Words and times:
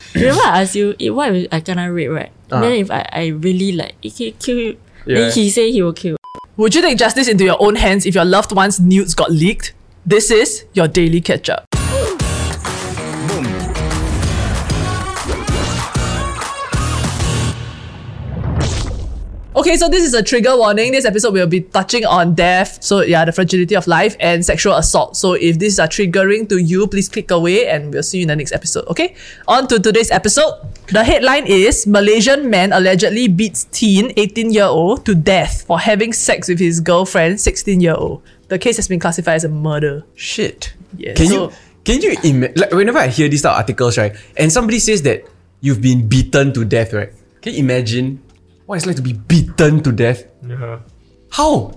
Remember 0.14 0.42
I 0.42 0.62
asked 0.62 0.74
you, 0.74 0.94
eh, 1.00 1.10
what 1.10 1.34
if 1.34 1.48
I 1.52 1.60
kena 1.60 1.92
rape, 1.92 2.10
right? 2.10 2.32
Ah. 2.50 2.60
Then 2.60 2.72
if 2.72 2.90
I, 2.90 3.06
I 3.12 3.26
really 3.28 3.72
like, 3.72 3.94
eh, 4.04 4.10
kill, 4.10 4.32
kill 4.38 4.56
you. 4.58 4.78
Yeah. 5.06 5.20
Then 5.20 5.32
he 5.32 5.50
say 5.50 5.70
he 5.70 5.82
will 5.82 5.92
kill. 5.92 6.16
Would 6.56 6.74
you 6.74 6.82
take 6.82 6.98
justice 6.98 7.28
into 7.28 7.44
your 7.44 7.56
own 7.60 7.76
hands 7.76 8.04
if 8.06 8.14
your 8.14 8.24
loved 8.24 8.52
one's 8.52 8.80
nudes 8.80 9.14
got 9.14 9.30
leaked? 9.30 9.74
This 10.04 10.30
is 10.30 10.64
your 10.72 10.88
daily 10.88 11.20
catch 11.20 11.48
up. 11.50 11.67
Okay, 19.56 19.76
so 19.76 19.88
this 19.88 20.04
is 20.04 20.12
a 20.14 20.22
trigger 20.22 20.56
warning. 20.56 20.92
This 20.92 21.04
episode 21.04 21.32
we 21.34 21.40
will 21.40 21.48
be 21.48 21.62
touching 21.62 22.04
on 22.04 22.34
death, 22.34 22.78
so 22.84 23.00
yeah, 23.00 23.24
the 23.24 23.32
fragility 23.32 23.74
of 23.74 23.86
life 23.86 24.14
and 24.20 24.44
sexual 24.44 24.74
assault. 24.76 25.16
So 25.16 25.32
if 25.32 25.58
these 25.58 25.80
are 25.80 25.88
triggering 25.88 26.48
to 26.50 26.58
you, 26.58 26.86
please 26.86 27.08
click 27.08 27.30
away 27.30 27.66
and 27.66 27.92
we'll 27.92 28.02
see 28.04 28.18
you 28.18 28.22
in 28.22 28.28
the 28.28 28.36
next 28.36 28.52
episode. 28.52 28.86
Okay, 28.88 29.16
on 29.48 29.66
to 29.68 29.80
today's 29.80 30.10
episode. 30.12 30.52
The 30.92 31.02
headline 31.02 31.46
is 31.46 31.86
Malaysian 31.86 32.50
man 32.50 32.72
allegedly 32.72 33.26
beats 33.26 33.64
teen 33.72 34.12
18 34.16 34.52
year 34.52 34.64
old 34.68 35.04
to 35.06 35.14
death 35.14 35.62
for 35.66 35.80
having 35.80 36.12
sex 36.12 36.46
with 36.48 36.60
his 36.60 36.78
girlfriend 36.80 37.40
16 37.40 37.80
year 37.80 37.94
old. 37.96 38.22
The 38.48 38.58
case 38.58 38.76
has 38.76 38.86
been 38.86 39.00
classified 39.00 39.36
as 39.36 39.44
a 39.44 39.48
murder. 39.48 40.04
Shit. 40.14 40.74
Yeah, 40.96 41.14
Can 41.14 41.26
so- 41.26 41.50
you 41.50 41.56
can 41.84 42.02
you 42.02 42.16
imagine? 42.22 42.54
Like 42.60 42.70
whenever 42.72 42.98
I 42.98 43.08
hear 43.08 43.28
these 43.30 43.42
type 43.42 43.52
of 43.52 43.56
articles, 43.64 43.96
right, 43.96 44.14
and 44.36 44.52
somebody 44.52 44.78
says 44.78 45.02
that 45.02 45.24
you've 45.62 45.80
been 45.80 46.06
beaten 46.06 46.52
to 46.52 46.64
death, 46.66 46.92
right? 46.92 47.10
Can 47.40 47.54
you 47.54 47.60
imagine 47.60 48.22
what 48.68 48.76
it's 48.76 48.84
like 48.84 48.96
to 48.96 49.02
be 49.02 49.14
beaten 49.14 49.82
to 49.82 49.90
death? 49.90 50.24
Yeah. 50.46 50.80
How? 51.30 51.72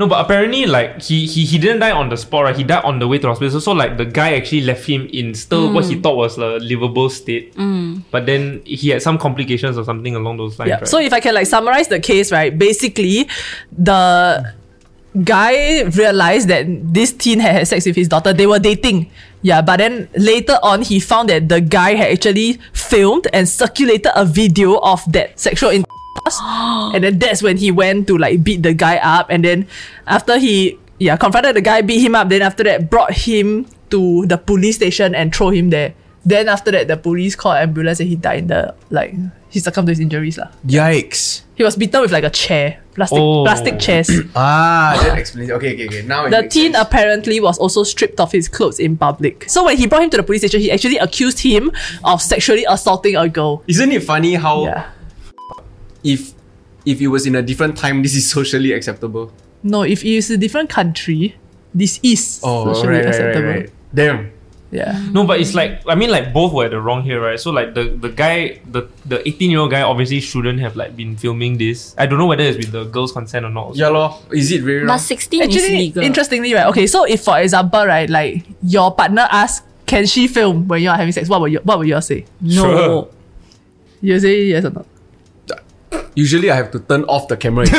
No, 0.00 0.08
but 0.08 0.18
apparently, 0.18 0.66
like 0.66 1.00
he, 1.00 1.26
he 1.26 1.44
he 1.44 1.58
didn't 1.58 1.78
die 1.78 1.92
on 1.92 2.08
the 2.08 2.16
spot, 2.16 2.42
right? 2.42 2.56
He 2.56 2.64
died 2.64 2.82
on 2.82 2.98
the 2.98 3.06
way 3.06 3.18
to 3.18 3.22
the 3.22 3.28
hospital. 3.28 3.60
So 3.60 3.70
like 3.70 3.96
the 3.96 4.04
guy 4.04 4.34
actually 4.34 4.62
left 4.62 4.84
him 4.84 5.06
in 5.12 5.32
still 5.34 5.68
mm. 5.68 5.74
what 5.74 5.84
he 5.84 6.00
thought 6.00 6.16
was 6.16 6.36
a 6.36 6.58
livable 6.58 7.08
state. 7.08 7.54
Mm. 7.54 8.02
But 8.10 8.26
then 8.26 8.62
he 8.66 8.88
had 8.88 9.00
some 9.00 9.16
complications 9.16 9.78
or 9.78 9.84
something 9.84 10.16
along 10.16 10.38
those 10.38 10.58
lines. 10.58 10.70
Yeah. 10.70 10.78
Right? 10.78 10.88
So 10.88 10.98
if 10.98 11.12
I 11.12 11.20
can 11.20 11.34
like 11.34 11.46
summarize 11.46 11.86
the 11.86 12.00
case, 12.00 12.32
right? 12.32 12.58
Basically, 12.58 13.28
the 13.70 14.52
guy 15.22 15.82
realized 15.82 16.48
that 16.48 16.66
this 16.92 17.12
teen 17.12 17.38
had 17.38 17.52
had 17.52 17.68
sex 17.68 17.86
with 17.86 17.94
his 17.94 18.08
daughter. 18.08 18.32
They 18.32 18.48
were 18.48 18.58
dating. 18.58 19.08
Yeah, 19.42 19.62
but 19.62 19.76
then 19.76 20.08
later 20.16 20.58
on, 20.64 20.82
he 20.82 20.98
found 20.98 21.28
that 21.28 21.48
the 21.48 21.60
guy 21.60 21.94
had 21.94 22.10
actually 22.10 22.58
filmed 22.72 23.28
and 23.32 23.48
circulated 23.48 24.10
a 24.16 24.24
video 24.24 24.78
of 24.78 25.00
that 25.12 25.38
sexual 25.38 25.70
intercourse. 25.70 25.94
and 26.94 27.04
then 27.04 27.18
that's 27.18 27.42
when 27.42 27.56
he 27.56 27.70
went 27.70 28.06
to 28.08 28.16
like 28.18 28.42
beat 28.44 28.62
the 28.62 28.72
guy 28.74 28.96
up. 28.98 29.26
And 29.30 29.44
then 29.44 29.66
after 30.06 30.38
he 30.38 30.78
yeah 30.98 31.16
confronted 31.16 31.56
the 31.56 31.60
guy, 31.62 31.82
beat 31.82 32.00
him 32.00 32.14
up. 32.14 32.28
Then 32.28 32.42
after 32.42 32.62
that, 32.64 32.90
brought 32.90 33.12
him 33.12 33.66
to 33.90 34.26
the 34.26 34.38
police 34.38 34.76
station 34.76 35.14
and 35.14 35.34
throw 35.34 35.50
him 35.50 35.70
there. 35.70 35.94
Then 36.24 36.48
after 36.48 36.70
that, 36.70 36.88
the 36.88 36.96
police 36.96 37.36
called 37.36 37.56
ambulance 37.58 38.00
and 38.00 38.08
he 38.08 38.16
died 38.16 38.38
in 38.38 38.46
the 38.46 38.74
like 38.90 39.14
he 39.50 39.60
succumbed 39.60 39.86
to 39.88 39.92
his 39.92 40.00
injuries 40.00 40.38
lah. 40.38 40.48
Yikes. 40.66 41.42
He 41.54 41.62
was 41.62 41.76
beaten 41.76 42.00
with 42.00 42.10
like 42.10 42.24
a 42.24 42.30
chair, 42.30 42.80
plastic 42.94 43.18
Oh. 43.20 43.44
plastic 43.44 43.78
chairs. 43.78 44.08
Ah, 44.34 44.98
that 45.04 45.18
explains. 45.18 45.50
Okay, 45.50 45.74
okay, 45.74 45.86
okay. 45.86 46.02
Now 46.02 46.26
The 46.28 46.48
teen 46.48 46.72
sense. 46.72 46.80
apparently 46.82 47.38
was 47.38 47.58
also 47.58 47.84
stripped 47.84 48.18
of 48.18 48.32
his 48.32 48.48
clothes 48.48 48.80
in 48.80 48.96
public. 48.96 49.44
So 49.48 49.64
when 49.68 49.76
he 49.76 49.86
brought 49.86 50.02
him 50.02 50.10
to 50.10 50.16
the 50.16 50.22
police 50.24 50.40
station, 50.40 50.60
he 50.60 50.72
actually 50.72 50.96
accused 50.98 51.38
him 51.40 51.70
of 52.02 52.22
sexually 52.22 52.64
assaulting 52.68 53.14
a 53.14 53.28
girl. 53.28 53.62
Isn't 53.68 53.92
it 53.92 54.02
funny 54.02 54.34
how 54.34 54.64
Yeah. 54.64 54.90
If 56.04 56.32
if 56.84 57.00
it 57.00 57.08
was 57.08 57.26
in 57.26 57.34
a 57.34 57.42
different 57.42 57.76
time, 57.76 58.02
this 58.02 58.14
is 58.14 58.28
socially 58.30 58.72
acceptable? 58.72 59.32
No, 59.62 59.82
if 59.82 60.04
it 60.04 60.10
is 60.12 60.30
a 60.30 60.36
different 60.36 60.68
country, 60.70 61.34
this 61.74 61.98
is 62.02 62.40
Oh, 62.44 62.72
socially 62.72 62.88
right, 62.88 62.96
right, 62.96 63.04
right, 63.04 63.08
acceptable. 63.14 63.48
right. 63.48 63.70
Damn. 63.94 64.30
Yeah. 64.70 64.98
No, 65.12 65.24
but 65.24 65.38
it's 65.38 65.54
like 65.54 65.80
I 65.86 65.94
mean, 65.94 66.10
like 66.10 66.32
both 66.34 66.52
were 66.52 66.64
at 66.64 66.72
the 66.72 66.80
wrong 66.80 67.02
here, 67.04 67.22
right? 67.22 67.38
So 67.38 67.52
like 67.52 67.74
the 67.74 67.84
the 67.94 68.08
guy, 68.10 68.58
the 68.68 68.88
the 69.06 69.22
eighteen 69.26 69.50
year 69.52 69.60
old 69.60 69.70
guy, 69.70 69.82
obviously 69.82 70.18
shouldn't 70.18 70.58
have 70.60 70.74
like 70.74 70.96
been 70.96 71.16
filming 71.16 71.58
this. 71.58 71.94
I 71.96 72.06
don't 72.06 72.18
know 72.18 72.26
whether 72.26 72.42
it's 72.42 72.58
with 72.58 72.72
the 72.72 72.84
girl's 72.84 73.12
consent 73.12 73.46
or 73.46 73.50
not. 73.50 73.66
also. 73.70 73.78
Yeah, 73.78 73.88
lor. 73.94 74.18
Is 74.32 74.50
it 74.50 74.62
very 74.62 74.80
But 74.82 74.88
wrong? 74.88 74.98
16 74.98 75.42
is 75.42 75.46
Actually, 75.56 75.76
legal. 75.78 76.02
interestingly, 76.02 76.52
right? 76.54 76.66
Okay, 76.66 76.88
so 76.88 77.04
if 77.04 77.22
for 77.22 77.38
example, 77.38 77.86
right, 77.86 78.10
like 78.10 78.44
your 78.66 78.90
partner 78.92 79.28
asks, 79.30 79.64
can 79.86 80.06
she 80.06 80.26
film 80.26 80.66
when 80.66 80.82
you 80.82 80.90
are 80.90 80.96
having 80.96 81.12
sex? 81.12 81.28
What 81.28 81.40
would 81.42 81.52
you 81.52 81.60
what 81.62 81.78
would 81.78 81.86
you 81.86 82.00
say? 82.00 82.24
No. 82.40 82.50
Sure. 82.50 83.08
You 84.02 84.18
say 84.18 84.44
yes 84.46 84.64
or 84.64 84.70
no? 84.70 84.84
Usually, 86.16 86.48
I 86.50 86.54
have 86.56 86.70
to 86.70 86.78
turn 86.78 87.02
off 87.04 87.26
the 87.28 87.36
camera. 87.36 87.66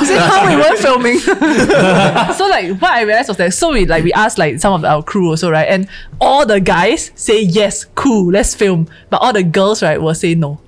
You 0.00 0.06
say 0.06 0.16
how 0.18 0.48
we 0.48 0.56
weren't 0.56 0.78
filming. 0.78 1.18
so 2.38 2.46
like 2.48 2.80
what 2.80 2.90
I 2.92 3.02
realized 3.04 3.28
was 3.28 3.36
that 3.36 3.52
so 3.52 3.72
we 3.72 3.84
like 3.84 4.02
we 4.04 4.12
asked 4.14 4.38
like 4.38 4.58
some 4.58 4.72
of 4.72 4.84
our 4.84 5.02
crew 5.02 5.28
also 5.28 5.50
right, 5.50 5.68
and 5.68 5.88
all 6.20 6.46
the 6.46 6.60
guys 6.60 7.10
say 7.14 7.42
yes, 7.42 7.84
cool, 7.94 8.32
let's 8.32 8.54
film, 8.54 8.88
but 9.10 9.18
all 9.20 9.32
the 9.34 9.42
girls 9.42 9.82
right 9.82 10.00
will 10.00 10.14
say 10.14 10.34
no, 10.34 10.58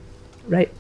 right? 0.49 0.71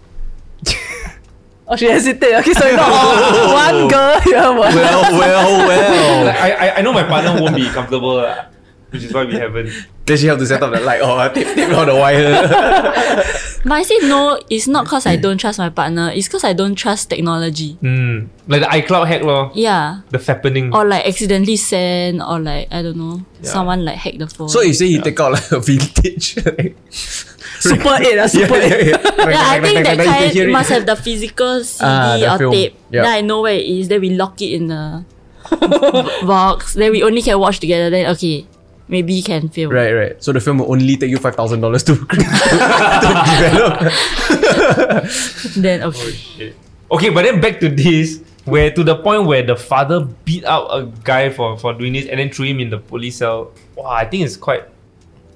oh, 1.68 1.76
she 1.76 1.86
hesitated. 1.86 2.36
Okay, 2.40 2.52
so 2.52 2.76
not 2.76 2.88
all 2.92 3.54
one 3.54 3.88
girl 3.88 4.20
here. 4.20 4.52
will- 4.52 4.60
well, 4.60 5.02
well, 5.18 5.68
well. 5.68 6.24
Like, 6.26 6.36
I, 6.36 6.50
I 6.68 6.76
I 6.76 6.80
know 6.82 6.92
my 6.92 7.04
partner 7.04 7.40
won't 7.40 7.56
be 7.56 7.64
comfortable, 7.70 8.16
lah, 8.20 8.44
which 8.90 9.04
is 9.04 9.12
why 9.12 9.24
we 9.24 9.34
haven't. 9.34 9.70
then 10.06 10.16
she 10.18 10.26
have 10.26 10.38
to 10.38 10.46
set 10.46 10.62
up 10.62 10.72
the 10.72 10.80
light. 10.80 11.00
Oh, 11.02 11.16
tape, 11.32 11.46
tape 11.54 11.72
all 11.74 11.86
the 11.86 11.94
wire. 11.94 13.26
But 13.62 13.72
I 13.74 13.82
say 13.82 13.98
no, 14.08 14.40
it's 14.48 14.66
not 14.66 14.84
because 14.84 15.04
I 15.04 15.16
don't 15.16 15.36
trust 15.36 15.58
my 15.58 15.68
partner. 15.68 16.10
It's 16.14 16.26
because 16.28 16.44
I 16.44 16.54
don't 16.54 16.74
trust 16.74 17.10
technology. 17.10 17.74
Hmm. 17.74 18.32
Like 18.48 18.62
the 18.62 18.68
iCloud 18.68 19.06
hack, 19.06 19.20
lor. 19.22 19.52
Yeah. 19.54 20.00
The 20.08 20.16
fappening. 20.16 20.72
Or 20.72 20.86
like 20.86 21.04
accidentally 21.06 21.56
send, 21.56 22.22
or 22.22 22.40
like, 22.40 22.68
I 22.72 22.80
don't 22.80 22.96
know, 22.96 23.20
yeah. 23.42 23.50
someone 23.50 23.84
like 23.84 23.96
hack 23.98 24.16
the 24.16 24.26
phone. 24.28 24.48
so 24.48 24.62
you 24.62 24.72
say 24.72 24.86
he 24.88 24.98
take 25.00 25.20
out 25.20 25.32
like 25.32 25.52
a 25.52 25.60
vintage. 25.60 26.38
like- 26.58 26.74
Super 27.60 27.96
eight, 28.00 28.16
uh, 28.18 28.26
super 28.26 28.54
eight. 28.56 28.70
yeah, 28.88 28.96
yeah. 28.96 29.28
yeah 29.28 29.44
I 29.52 29.60
think 29.60 29.84
that 29.84 29.98
You 29.98 30.04
can 30.04 30.22
hear 30.32 30.44
kind 30.44 30.48
it. 30.48 30.52
must 30.52 30.70
have 30.70 30.86
the 30.86 30.96
physical 30.96 31.62
CD 31.62 31.84
Ah, 31.84 32.16
the 32.16 32.32
or 32.34 32.38
film. 32.38 32.52
tape. 32.52 32.72
Yup. 32.90 33.04
Then 33.04 33.12
I 33.12 33.20
know 33.20 33.42
where 33.42 33.52
it 33.54 33.66
is. 33.66 33.88
Then 33.88 34.00
we 34.00 34.10
lock 34.16 34.40
it 34.40 34.54
in 34.56 34.68
the 34.68 35.04
box. 36.24 36.74
Then 36.74 36.90
we 36.92 37.02
only 37.02 37.20
can 37.20 37.38
watch 37.38 37.60
together. 37.60 37.90
Then 37.90 38.06
okay, 38.16 38.46
maybe 38.90 39.14
you 39.14 39.22
can 39.22 39.48
film. 39.48 39.72
Right, 39.72 39.92
right. 39.92 40.22
So 40.22 40.32
the 40.32 40.40
film 40.40 40.58
will 40.58 40.70
only 40.70 40.96
take 40.96 41.08
you 41.10 41.18
five 41.18 41.36
thousand 41.36 41.60
dollars 41.62 41.82
to, 41.84 41.94
to 42.06 42.16
develop. 43.38 43.92
Then 45.56 45.82
okay. 45.84 46.10
Shit. 46.12 46.56
Okay, 46.90 47.08
but 47.10 47.22
then 47.22 47.40
back 47.40 47.60
to 47.60 47.68
this, 47.70 48.20
where 48.44 48.70
to 48.74 48.82
the 48.82 48.96
point 48.96 49.26
where 49.26 49.42
the 49.46 49.54
father 49.54 50.00
beat 50.26 50.44
out 50.44 50.66
a 50.74 50.90
guy 51.04 51.30
for, 51.30 51.56
for 51.56 51.72
doing 51.72 51.92
this 51.94 52.06
and 52.06 52.18
then 52.18 52.30
threw 52.30 52.46
him 52.46 52.58
in 52.58 52.68
the 52.68 52.78
police 52.78 53.16
cell. 53.16 53.52
Wow, 53.76 53.94
I 53.94 54.04
think 54.04 54.26
it's 54.26 54.36
quite. 54.36 54.64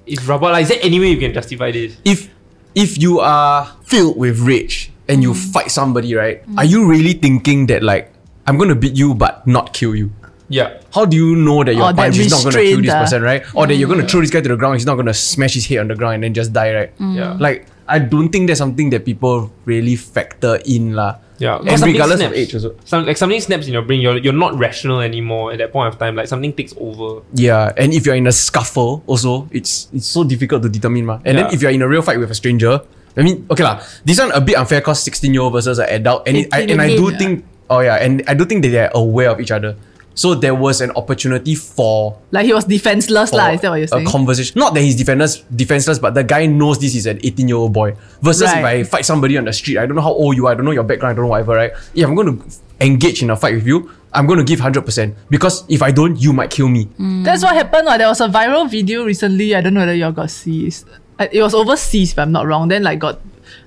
It's 0.05 0.23
rubber. 0.25 0.51
Like, 0.51 0.63
is 0.63 0.69
there 0.69 0.83
any 0.83 0.99
way 0.99 1.09
you 1.09 1.17
can 1.17 1.33
justify 1.33 1.71
this? 1.71 1.97
If 2.03 2.29
if 2.75 2.99
you 3.01 3.21
are 3.21 3.71
filled 3.87 4.17
with 4.17 4.39
rage 4.39 4.91
and 5.07 5.23
you 5.23 5.31
mm. 5.31 5.53
fight 5.53 5.71
somebody, 5.71 6.13
right? 6.13 6.45
Mm. 6.45 6.57
Are 6.59 6.65
you 6.65 6.85
really 6.85 7.13
thinking 7.13 7.65
that 7.67 7.81
like 7.81 8.11
I'm 8.45 8.57
gonna 8.57 8.75
beat 8.75 8.95
you 8.95 9.15
but 9.15 9.47
not 9.47 9.73
kill 9.73 9.95
you? 9.95 10.11
Yeah. 10.49 10.81
How 10.93 11.05
do 11.05 11.17
you 11.17 11.35
know 11.35 11.63
that 11.63 11.73
your 11.75 11.89
Or 11.89 11.93
punch 11.93 12.17
is 12.17 12.31
not 12.31 12.43
gonna 12.43 12.63
kill 12.63 12.81
this 12.81 12.93
person, 12.93 13.21
right? 13.21 13.43
Or 13.55 13.67
that 13.67 13.75
you're 13.75 13.89
gonna 13.89 14.03
mm. 14.03 14.09
throw 14.09 14.21
this 14.21 14.29
guy 14.29 14.41
to 14.41 14.49
the 14.49 14.57
ground, 14.57 14.75
he's 14.75 14.85
not 14.85 14.95
gonna 14.95 15.13
smash 15.13 15.53
his 15.55 15.65
head 15.65 15.79
on 15.79 15.87
the 15.87 15.95
ground 15.95 16.15
and 16.15 16.23
then 16.23 16.33
just 16.33 16.53
die, 16.53 16.73
right? 16.73 16.97
Mm. 16.99 17.15
Yeah. 17.15 17.37
Like 17.39 17.67
I 17.87 17.99
don't 17.99 18.29
think 18.29 18.47
that's 18.47 18.59
something 18.59 18.89
that 18.91 19.05
people 19.05 19.51
really 19.65 19.95
factor 19.95 20.59
in 20.65 20.93
lah. 20.93 21.17
Yeah. 21.37 21.57
And 21.57 21.65
Because 21.65 21.79
something 21.79 21.93
regardless 21.93 22.21
of 22.21 22.31
snaps. 22.31 22.37
age 22.37 22.55
also. 22.55 22.75
Some, 22.85 23.05
like 23.05 23.17
something 23.17 23.41
snaps 23.41 23.67
in 23.67 23.73
your 23.73 23.81
brain. 23.81 23.99
You're, 23.99 24.17
you're 24.17 24.33
not 24.33 24.57
rational 24.57 25.01
anymore 25.01 25.51
at 25.51 25.57
that 25.59 25.71
point 25.73 25.91
of 25.93 25.99
time. 25.99 26.15
Like 26.15 26.27
something 26.27 26.53
takes 26.53 26.73
over. 26.77 27.23
Yeah, 27.33 27.73
and 27.75 27.93
if 27.93 28.05
you're 28.05 28.15
in 28.15 28.27
a 28.27 28.31
scuffle, 28.31 29.03
also 29.05 29.49
it's 29.51 29.89
it's 29.93 30.07
so 30.07 30.23
difficult 30.23 30.63
to 30.63 30.69
determine, 30.69 31.05
ma. 31.05 31.19
And 31.25 31.37
then 31.37 31.53
if 31.53 31.61
you're 31.61 31.71
in 31.71 31.81
a 31.81 31.87
real 31.87 32.01
fight 32.01 32.19
with 32.19 32.31
a 32.31 32.35
stranger, 32.35 32.81
I 33.17 33.23
mean, 33.23 33.47
okay 33.51 33.63
lah, 33.63 33.83
this 34.03 34.19
one 34.19 34.31
a 34.31 34.41
bit 34.41 34.55
unfair 34.55 34.81
cause 34.81 35.03
16 35.03 35.31
year 35.33 35.41
old 35.43 35.53
versus 35.53 35.79
an 35.79 35.87
adult, 35.89 36.27
and 36.27 36.37
it, 36.37 36.51
I, 36.51 36.61
and 36.67 36.81
I 36.81 36.95
do 36.95 37.11
Yeah. 37.11 37.17
think, 37.17 37.45
oh 37.69 37.79
yeah, 37.79 37.95
and 37.95 38.23
I 38.27 38.33
do 38.33 38.43
think 38.45 38.63
that 38.63 38.69
they're 38.69 38.91
aware 38.95 39.31
of 39.31 39.39
each 39.39 39.51
other. 39.51 39.75
So 40.15 40.33
there 40.33 40.55
was 40.55 40.79
an 40.79 40.91
opportunity 40.91 41.55
for, 41.55 42.17
Like 42.31 42.45
he 42.45 42.53
was 42.53 42.63
defenseless, 42.63 43.29
for 43.31 43.37
lah. 43.37 43.49
Is 43.51 43.61
that 43.61 43.69
what 43.69 43.75
you're 43.83 43.87
saying? 43.87 44.07
a 44.07 44.09
conversation. 44.09 44.57
Not 44.57 44.73
that 44.73 44.81
he's 44.81 44.95
defenseless, 44.95 45.43
defenseless, 45.53 45.99
but 45.99 46.13
the 46.15 46.23
guy 46.23 46.45
knows 46.47 46.79
this 46.79 46.95
is 46.95 47.05
an 47.05 47.19
18 47.21 47.47
year 47.49 47.57
old 47.57 47.73
boy. 47.73 47.95
Versus 48.21 48.49
if 48.49 48.63
I 48.63 48.83
fight 48.83 49.05
somebody 49.05 49.37
on 49.37 49.43
the 49.45 49.51
street, 49.53 49.77
I 49.77 49.85
don't 49.85 49.95
know 49.95 50.01
how 50.01 50.13
old 50.13 50.35
you 50.37 50.47
are, 50.47 50.51
I 50.51 50.55
don't 50.55 50.63
know 50.65 50.71
your 50.71 50.83
background, 50.87 51.11
I 51.11 51.15
don't 51.15 51.25
know 51.25 51.29
whatever, 51.31 51.55
right? 51.55 51.71
If 51.93 52.07
I'm 52.07 52.15
going 52.15 52.39
to 52.39 52.45
engage 52.79 53.21
in 53.23 53.29
a 53.29 53.35
fight 53.35 53.55
with 53.55 53.67
you, 53.67 53.91
I'm 54.13 54.25
going 54.25 54.39
to 54.39 54.45
give 54.45 54.59
100% 54.61 55.13
because 55.29 55.65
if 55.67 55.83
I 55.83 55.91
don't, 55.91 56.15
you 56.15 56.31
might 56.31 56.49
kill 56.49 56.69
me. 56.69 56.87
That's 57.23 57.43
what 57.43 57.53
happened. 57.53 57.87
Uh, 57.89 57.97
there 57.97 58.07
was 58.07 58.21
a 58.21 58.29
viral 58.29 58.69
video 58.71 59.03
recently. 59.03 59.53
I 59.53 59.59
don't 59.59 59.73
know 59.73 59.81
whether 59.81 59.93
y'all 59.95 60.13
got 60.13 60.31
see. 60.31 60.71
Uh, 61.19 61.27
It 61.31 61.41
was 61.43 61.53
overseas, 61.53 62.13
if 62.13 62.19
I'm 62.19 62.31
not 62.31 62.47
wrong. 62.47 62.69
Then 62.69 62.83
like 62.83 62.99
got 62.99 63.19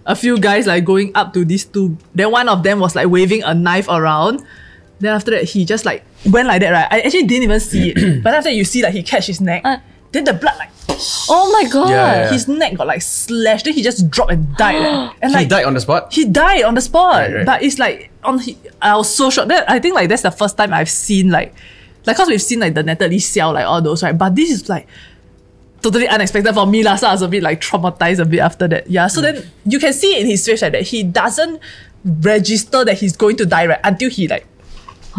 a 0.06 0.16
few 0.16 0.38
guys 0.40 0.66
like 0.66 0.86
going 0.86 1.12
up 1.14 1.34
to 1.34 1.44
these 1.44 1.66
two. 1.66 1.98
Then 2.14 2.30
one 2.32 2.48
of 2.48 2.62
them 2.62 2.80
was 2.80 2.96
like 2.96 3.08
waving 3.08 3.42
a 3.44 3.52
knife 3.52 3.88
around. 3.92 4.40
Then 5.00 5.14
after 5.14 5.30
that, 5.32 5.44
he 5.44 5.64
just 5.64 5.84
like 5.84 6.04
went 6.26 6.48
like 6.48 6.60
that, 6.60 6.70
right? 6.70 6.88
I 6.90 7.00
actually 7.00 7.24
didn't 7.24 7.44
even 7.44 7.60
see 7.60 7.90
it. 7.90 8.22
but 8.24 8.34
after 8.34 8.50
that, 8.50 8.56
you 8.56 8.64
see 8.64 8.82
like 8.82 8.94
he 8.94 9.02
catch 9.02 9.26
his 9.26 9.40
neck. 9.40 9.62
Uh. 9.64 9.78
then 10.12 10.24
the 10.24 10.32
blood 10.32 10.56
like 10.58 10.70
Oh 11.30 11.52
my 11.52 11.68
god. 11.70 11.90
Yeah, 11.90 12.14
yeah. 12.24 12.30
his 12.32 12.48
neck 12.48 12.74
got 12.76 12.86
like 12.88 13.02
slashed. 13.02 13.66
Then 13.66 13.74
he 13.74 13.82
just 13.82 14.10
dropped 14.10 14.32
and 14.32 14.56
died. 14.56 14.74
eh. 14.76 15.12
and 15.22 15.36
He 15.36 15.44
died 15.46 15.64
on 15.64 15.74
the 15.74 15.80
spot. 15.80 16.12
he 16.12 16.24
died 16.24 16.64
on 16.64 16.74
the 16.74 16.80
spot. 16.80 17.12
Right, 17.14 17.34
right. 17.34 17.46
But 17.46 17.62
it's 17.62 17.78
like 17.78 18.10
on 18.24 18.38
he, 18.40 18.56
I 18.82 18.96
was 18.96 19.14
so 19.14 19.30
shocked. 19.30 19.48
That 19.48 19.70
I 19.70 19.78
think 19.78 19.94
like 19.94 20.08
that's 20.08 20.22
the 20.22 20.30
first 20.32 20.56
time 20.56 20.72
I've 20.74 20.90
seen 20.90 21.30
like 21.30 21.54
like 22.06 22.16
cause 22.16 22.26
we've 22.28 22.42
seen 22.42 22.58
like 22.58 22.74
the 22.74 22.82
Natalie 22.82 23.18
Xiao 23.18 23.52
like 23.52 23.66
all 23.66 23.80
those 23.82 24.02
right. 24.02 24.16
But 24.16 24.34
this 24.34 24.50
is 24.50 24.68
like 24.68 24.88
totally 25.82 26.08
unexpected 26.08 26.52
for 26.54 26.66
me 26.66 26.82
lah. 26.82 26.96
So 26.96 27.06
I 27.06 27.12
was 27.12 27.22
a 27.22 27.28
bit 27.28 27.42
like 27.44 27.60
traumatized 27.60 28.18
a 28.18 28.24
bit 28.24 28.40
after 28.40 28.66
that. 28.66 28.90
Yeah. 28.90 29.06
So 29.06 29.20
then 29.20 29.44
you 29.66 29.78
can 29.78 29.92
see 29.92 30.18
in 30.18 30.26
his 30.26 30.44
face 30.44 30.62
like 30.62 30.72
that 30.72 30.82
he 30.82 31.04
doesn't 31.04 31.60
register 32.04 32.84
that 32.84 32.98
he's 32.98 33.16
going 33.16 33.36
to 33.36 33.46
die 33.46 33.66
right 33.66 33.80
until 33.84 34.10
he 34.10 34.26
like 34.26 34.46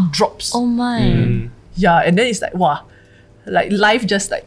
drops. 0.12 0.52
Oh 0.56 0.66
my. 0.66 1.02
Mm. 1.02 1.50
Yeah. 1.76 2.00
And 2.06 2.18
then 2.18 2.28
it's 2.28 2.42
like 2.42 2.54
wow, 2.54 2.86
like 3.46 3.72
life 3.72 4.06
just 4.06 4.32
like 4.32 4.46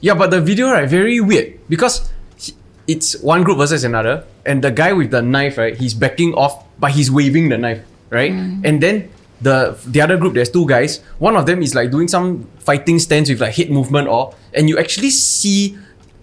Yeah, 0.00 0.14
but 0.14 0.30
the 0.30 0.40
video 0.40 0.70
right 0.70 0.88
very 0.88 1.20
weird 1.20 1.58
because 1.68 2.10
he- 2.36 2.54
it's 2.86 3.16
one 3.22 3.42
group 3.42 3.58
versus 3.58 3.84
another, 3.84 4.24
and 4.44 4.62
the 4.62 4.70
guy 4.70 4.92
with 4.92 5.10
the 5.10 5.22
knife 5.22 5.56
right, 5.56 5.76
he's 5.76 5.94
backing 5.94 6.34
off, 6.34 6.64
but 6.78 6.90
he's 6.92 7.10
waving 7.10 7.48
the 7.48 7.56
knife, 7.58 7.80
right? 8.10 8.32
And 8.32 8.80
then 8.82 9.08
the 9.40 9.76
the 9.86 10.00
other 10.00 10.16
group, 10.16 10.34
there's 10.34 10.50
two 10.50 10.66
guys. 10.68 11.00
One 11.18 11.36
of 11.36 11.46
them 11.46 11.62
is 11.62 11.74
like 11.74 11.90
doing 11.90 12.08
some 12.08 12.44
fighting 12.60 12.98
stance 12.98 13.28
with 13.30 13.40
like 13.40 13.54
head 13.54 13.70
movement, 13.70 14.08
or 14.08 14.34
and 14.52 14.68
you 14.68 14.76
actually 14.78 15.10
see 15.10 15.76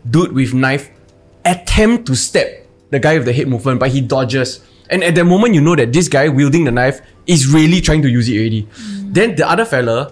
dude 0.05 0.33
with 0.33 0.53
knife 0.53 0.89
attempt 1.45 2.05
to 2.07 2.15
stab 2.15 2.47
the 2.89 2.99
guy 2.99 3.17
with 3.17 3.25
the 3.25 3.33
head 3.33 3.47
movement, 3.47 3.79
but 3.79 3.89
he 3.89 4.01
dodges. 4.01 4.61
And 4.89 5.03
at 5.03 5.15
that 5.15 5.23
moment, 5.25 5.55
you 5.55 5.61
know 5.61 5.75
that 5.75 5.93
this 5.93 6.07
guy 6.09 6.27
wielding 6.29 6.65
the 6.65 6.71
knife 6.71 7.01
is 7.31 7.47
really 7.47 7.79
trying 7.79 8.01
to 8.03 8.09
use 8.09 8.27
it 8.27 8.35
already. 8.37 8.63
Mm. 8.63 9.13
Then 9.13 9.35
the 9.35 9.47
other 9.47 9.65
fella 9.65 10.11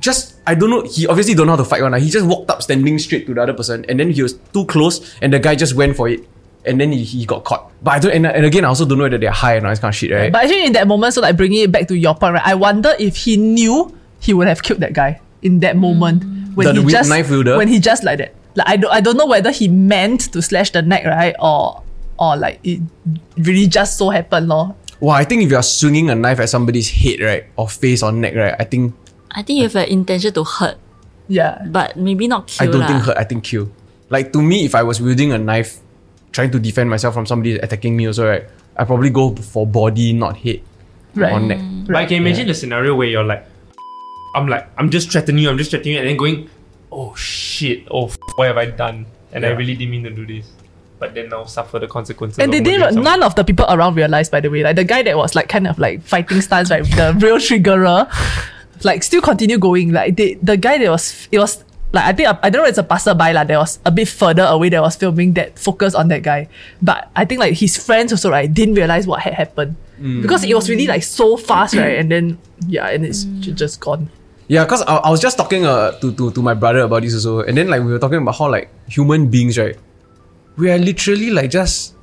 just 0.00 0.36
I 0.46 0.54
don't 0.54 0.70
know. 0.70 0.82
He 0.82 1.06
obviously 1.06 1.34
don't 1.34 1.46
know 1.46 1.56
how 1.56 1.62
to 1.62 1.68
fight 1.68 1.80
one. 1.82 1.92
lah. 1.92 1.98
He 1.98 2.10
just 2.10 2.26
walked 2.26 2.50
up, 2.50 2.62
standing 2.62 2.98
straight 2.98 3.26
to 3.26 3.34
the 3.34 3.40
other 3.42 3.54
person, 3.54 3.84
and 3.88 3.98
then 3.98 4.10
he 4.10 4.22
was 4.22 4.34
too 4.52 4.64
close, 4.66 5.00
and 5.22 5.32
the 5.32 5.38
guy 5.40 5.54
just 5.54 5.74
went 5.74 5.96
for 5.96 6.08
it, 6.08 6.20
and 6.66 6.78
then 6.80 6.92
he, 6.92 7.02
he 7.02 7.24
got 7.24 7.44
caught. 7.44 7.72
But 7.82 7.90
I 7.94 7.98
don't. 8.00 8.12
And, 8.12 8.26
and 8.26 8.44
again, 8.44 8.64
I 8.64 8.68
also 8.68 8.84
don't 8.84 8.98
know 8.98 9.04
whether 9.08 9.16
they're 9.16 9.30
high 9.32 9.56
and 9.56 9.64
all 9.64 9.72
this 9.72 9.80
kind 9.80 9.92
of 9.92 9.96
shit, 9.96 10.12
right? 10.12 10.30
But 10.30 10.44
actually, 10.44 10.66
in 10.66 10.72
that 10.76 10.86
moment, 10.86 11.14
so 11.14 11.22
like 11.22 11.36
bringing 11.36 11.62
it 11.64 11.72
back 11.72 11.88
to 11.88 11.96
your 11.96 12.14
point, 12.14 12.34
right? 12.34 12.44
I 12.44 12.54
wonder 12.54 12.92
if 12.98 13.16
he 13.16 13.36
knew 13.38 13.96
he 14.20 14.34
would 14.34 14.46
have 14.46 14.62
killed 14.62 14.80
that 14.80 14.92
guy 14.92 15.20
in 15.40 15.60
that 15.60 15.76
moment 15.76 16.22
mm. 16.22 16.54
when 16.54 16.66
The 16.66 16.72
he 16.72 16.78
wi- 16.84 16.92
just 16.92 17.08
knife 17.08 17.30
wielder? 17.30 17.56
when 17.56 17.68
he 17.68 17.80
just 17.80 18.04
like 18.04 18.18
that. 18.18 18.34
Like 18.56 18.68
I 18.68 18.76
don't, 18.76 18.92
I 18.92 19.00
don't 19.00 19.16
know 19.16 19.26
whether 19.26 19.50
he 19.50 19.68
meant 19.68 20.32
to 20.32 20.42
slash 20.42 20.70
the 20.70 20.82
neck, 20.82 21.04
right, 21.06 21.34
or 21.40 21.82
or 22.18 22.36
like 22.36 22.60
it 22.62 22.80
really 23.38 23.66
just 23.66 23.96
so 23.96 24.10
happened, 24.10 24.48
lor. 24.48 24.74
Wow, 25.04 25.14
I 25.20 25.24
think 25.24 25.42
if 25.44 25.50
you're 25.52 25.62
swinging 25.62 26.08
a 26.08 26.14
knife 26.16 26.40
at 26.40 26.48
somebody's 26.48 26.88
head, 26.88 27.20
right, 27.20 27.44
or 27.56 27.68
face 27.68 28.02
or 28.02 28.10
neck, 28.12 28.34
right, 28.34 28.56
I 28.58 28.64
think 28.64 28.94
I 29.36 29.42
think 29.42 29.58
you 29.60 29.64
have 29.68 29.76
an 29.76 29.88
intention 29.92 30.32
to 30.34 30.44
hurt, 30.44 30.78
Yeah. 31.28 31.60
but 31.68 31.96
maybe 31.96 32.26
not 32.28 32.46
kill. 32.48 32.68
I 32.68 32.70
don't 32.72 32.80
lah. 32.80 32.88
think 32.88 33.00
hurt. 33.04 33.18
I 33.18 33.24
think 33.24 33.44
kill. 33.44 33.68
Like 34.08 34.32
to 34.32 34.40
me, 34.40 34.64
if 34.64 34.74
I 34.74 34.82
was 34.82 35.00
wielding 35.02 35.32
a 35.32 35.38
knife, 35.38 35.80
trying 36.32 36.50
to 36.52 36.58
defend 36.58 36.88
myself 36.88 37.12
from 37.14 37.26
somebody 37.26 37.58
attacking 37.58 37.96
me, 37.96 38.06
also, 38.06 38.24
right, 38.28 38.44
I 38.76 38.84
probably 38.84 39.10
go 39.10 39.34
for 39.36 39.66
body, 39.66 40.12
not 40.14 40.36
head 40.38 40.62
Right. 41.14 41.32
or 41.32 41.40
neck. 41.40 41.58
Mm. 41.58 41.86
But 41.86 41.96
I 41.96 42.06
can 42.06 42.18
imagine 42.24 42.46
the 42.48 42.54
scenario 42.54 42.94
where 42.94 43.06
you're 43.06 43.22
like, 43.26 43.46
I'm 44.34 44.48
like, 44.48 44.66
I'm 44.78 44.90
just 44.90 45.10
threatening 45.12 45.44
you, 45.44 45.50
I'm 45.50 45.58
just 45.58 45.70
threatening 45.70 45.94
you, 45.94 46.00
and 46.00 46.08
then 46.08 46.16
going, 46.16 46.50
oh 46.90 47.14
shit, 47.14 47.86
oh 47.90 48.06
f- 48.06 48.18
what 48.36 48.46
have 48.48 48.56
I 48.58 48.66
done? 48.66 49.06
And 49.34 49.44
I 49.46 49.50
really 49.50 49.74
didn't 49.74 49.90
mean 49.90 50.02
to 50.04 50.10
do 50.10 50.26
this. 50.26 50.46
But 51.04 51.14
then 51.14 51.28
now 51.28 51.44
suffer 51.44 51.78
the 51.78 51.86
consequences. 51.86 52.38
And 52.38 52.50
they 52.50 52.60
didn't. 52.60 52.80
murdering. 52.80 53.04
None 53.04 53.22
of 53.22 53.34
the 53.34 53.44
people 53.44 53.66
around 53.68 53.94
realized, 53.94 54.32
by 54.32 54.40
the 54.40 54.48
way. 54.48 54.62
Like 54.64 54.76
the 54.76 54.84
guy 54.84 55.02
that 55.02 55.14
was 55.18 55.34
like 55.34 55.50
kind 55.50 55.66
of 55.66 55.78
like 55.78 56.00
fighting 56.00 56.40
stance, 56.40 56.70
right? 56.70 56.82
The 56.82 57.12
real 57.20 57.36
triggerer, 57.36 58.08
like 58.84 59.02
still 59.02 59.20
continue 59.20 59.58
going. 59.58 59.92
Like 59.92 60.16
they, 60.16 60.34
the 60.40 60.56
guy 60.56 60.78
that 60.78 60.88
was, 60.88 61.28
it 61.30 61.38
was 61.38 61.62
like 61.92 62.06
I 62.06 62.12
think 62.16 62.28
I 62.42 62.48
don't 62.48 62.62
know. 62.62 62.68
It's 62.68 62.78
a 62.78 62.82
passerby 62.82 63.34
lah. 63.36 63.44
That 63.44 63.58
was 63.58 63.78
a 63.84 63.90
bit 63.92 64.08
further 64.08 64.44
away. 64.48 64.70
That 64.70 64.80
was 64.80 64.96
filming 64.96 65.34
that 65.34 65.58
focused 65.58 65.94
on 65.94 66.08
that 66.08 66.22
guy. 66.22 66.48
But 66.80 67.10
I 67.14 67.26
think 67.28 67.38
like 67.38 67.52
his 67.52 67.76
friends 67.76 68.12
also 68.16 68.30
right 68.30 68.48
didn't 68.48 68.74
realize 68.80 69.06
what 69.06 69.20
had 69.20 69.34
happened 69.34 69.76
because 70.00 70.42
it 70.42 70.54
was 70.54 70.68
really 70.68 70.88
like 70.88 71.04
so 71.04 71.36
fast, 71.36 71.74
right? 71.76 71.98
And 72.00 72.10
then 72.10 72.38
yeah, 72.66 72.88
and 72.88 73.04
it's 73.04 73.24
j- 73.44 73.52
just 73.52 73.78
gone. 73.78 74.08
Yeah, 74.48 74.66
cause 74.66 74.82
I, 74.82 74.96
I 74.96 75.10
was 75.10 75.20
just 75.20 75.38
talking 75.38 75.64
uh, 75.64 75.92
to, 76.00 76.12
to 76.12 76.30
to 76.32 76.42
my 76.42 76.52
brother 76.52 76.80
about 76.80 77.02
this 77.02 77.14
also, 77.14 77.40
and 77.46 77.56
then 77.56 77.68
like 77.68 77.80
we 77.80 77.92
were 77.92 77.98
talking 78.02 78.18
about 78.20 78.36
how 78.36 78.50
like 78.50 78.68
human 78.88 79.28
beings, 79.30 79.56
right? 79.56 79.76
We 80.56 80.70
are 80.70 80.78
literally 80.78 81.30
like 81.30 81.50
just 81.50 81.94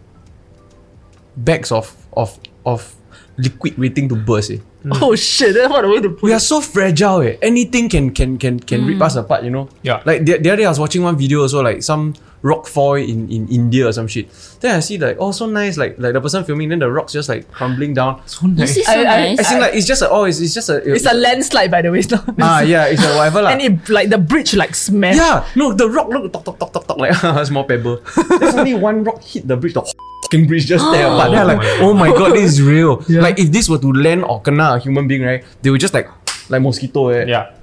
bags 1.38 1.72
of 1.72 1.96
of 2.18 2.38
of 2.66 2.94
liquid 3.38 3.78
waiting 3.78 4.10
to 4.10 4.16
burst. 4.16 4.52
Eh. 4.52 4.58
Oh 5.02 5.16
shit! 5.16 5.54
That's 5.54 5.70
what 5.70 5.86
a 5.86 5.88
way 5.88 6.02
to 6.02 6.10
put 6.10 6.24
We 6.24 6.32
it. 6.32 6.36
are 6.36 6.40
so 6.40 6.60
fragile. 6.60 7.22
Eh. 7.22 7.38
Anything 7.42 7.88
can 7.88 8.10
can 8.12 8.38
can 8.38 8.60
can 8.60 8.86
rip 8.86 9.02
us 9.02 9.16
apart. 9.16 9.44
You 9.44 9.52
know. 9.52 9.70
Yeah. 9.84 10.02
Like 10.06 10.26
the, 10.26 10.38
the 10.40 10.50
other 10.50 10.58
day 10.58 10.66
I 10.66 10.70
was 10.70 10.80
watching 10.80 11.04
one 11.04 11.16
video 11.18 11.42
also 11.42 11.62
like 11.62 11.84
some 11.84 12.16
rock 12.42 12.66
fall 12.66 12.96
in, 12.96 13.30
in 13.30 13.48
India 13.50 13.88
or 13.88 13.94
some 13.94 14.08
shit. 14.08 14.28
Then 14.62 14.76
I 14.76 14.80
see 14.80 14.98
like 14.98 15.18
oh 15.20 15.32
so 15.32 15.46
nice 15.46 15.78
like 15.78 15.98
like 16.00 16.14
the 16.14 16.22
person 16.22 16.44
filming 16.44 16.70
then 16.70 16.80
the 16.80 16.90
rocks 16.92 17.14
just 17.14 17.30
like 17.30 17.50
crumbling 17.52 17.94
down. 17.94 18.22
So 18.26 18.48
nice. 18.48 18.74
This 18.76 18.78
is 18.78 18.86
so 18.86 18.94
I- 18.94 18.96
I- 18.98 19.36
nice. 19.36 19.40
I 19.40 19.44
think 19.44 19.62
like 19.62 19.74
it's 19.76 19.86
just 19.86 20.02
a 20.02 20.10
oh 20.10 20.24
it's, 20.26 20.40
it's 20.40 20.54
just 20.54 20.70
a 20.70 20.78
It's 20.82 21.06
a 21.06 21.14
landslide, 21.14 21.70
by 21.70 21.82
the 21.82 21.92
way. 21.92 22.00
It's 22.00 22.10
not. 22.10 22.26
ah 22.42 22.62
yeah 22.62 22.86
it's 22.88 23.04
a 23.04 23.14
whatever 23.16 23.42
lah. 23.44 23.52
and 23.54 23.62
it 23.62 23.90
like 23.90 24.10
the 24.10 24.18
bridge 24.18 24.56
like 24.56 24.74
smashed. 24.74 25.18
Yeah, 25.18 25.46
no, 25.56 25.74
the 25.74 25.88
rock 25.90 26.10
look 26.10 26.32
talk 26.34 26.46
talk 26.46 26.58
talk 26.60 26.74
talk 26.74 26.88
talk 26.88 26.98
like 26.98 27.14
small 27.46 27.64
pebble. 27.64 28.02
There's 28.40 28.56
only 28.56 28.74
one 28.76 29.04
rock 29.04 29.22
hit 29.22 29.48
the 29.48 29.56
bridge, 29.58 29.74
the 29.76 29.86
fucking 30.26 30.48
bridge 30.48 30.66
just 30.66 30.86
there. 30.92 31.08
But 31.18 31.30
they're 31.30 31.46
like, 31.46 31.62
oh 31.82 31.94
my 31.94 32.10
god, 32.10 32.34
this 32.34 32.54
is 32.58 32.62
real. 32.62 33.06
Like 33.10 33.38
if 33.38 33.52
this 33.52 33.70
were 33.70 33.78
to 33.78 33.92
land 33.94 34.24
or 34.26 34.42
kena 34.42 34.78
a 34.78 34.80
human 34.80 35.08
being, 35.08 35.22
right? 35.22 35.44
They 35.62 35.70
would 35.70 35.82
just 35.82 35.94
like 35.94 36.10
like 36.50 36.62
mosquito. 36.62 37.10
Eh. 37.10 37.26
Yeah. 37.30 37.54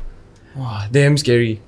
Wow, 0.57 0.87
damn 0.91 1.17
scary. 1.19 1.61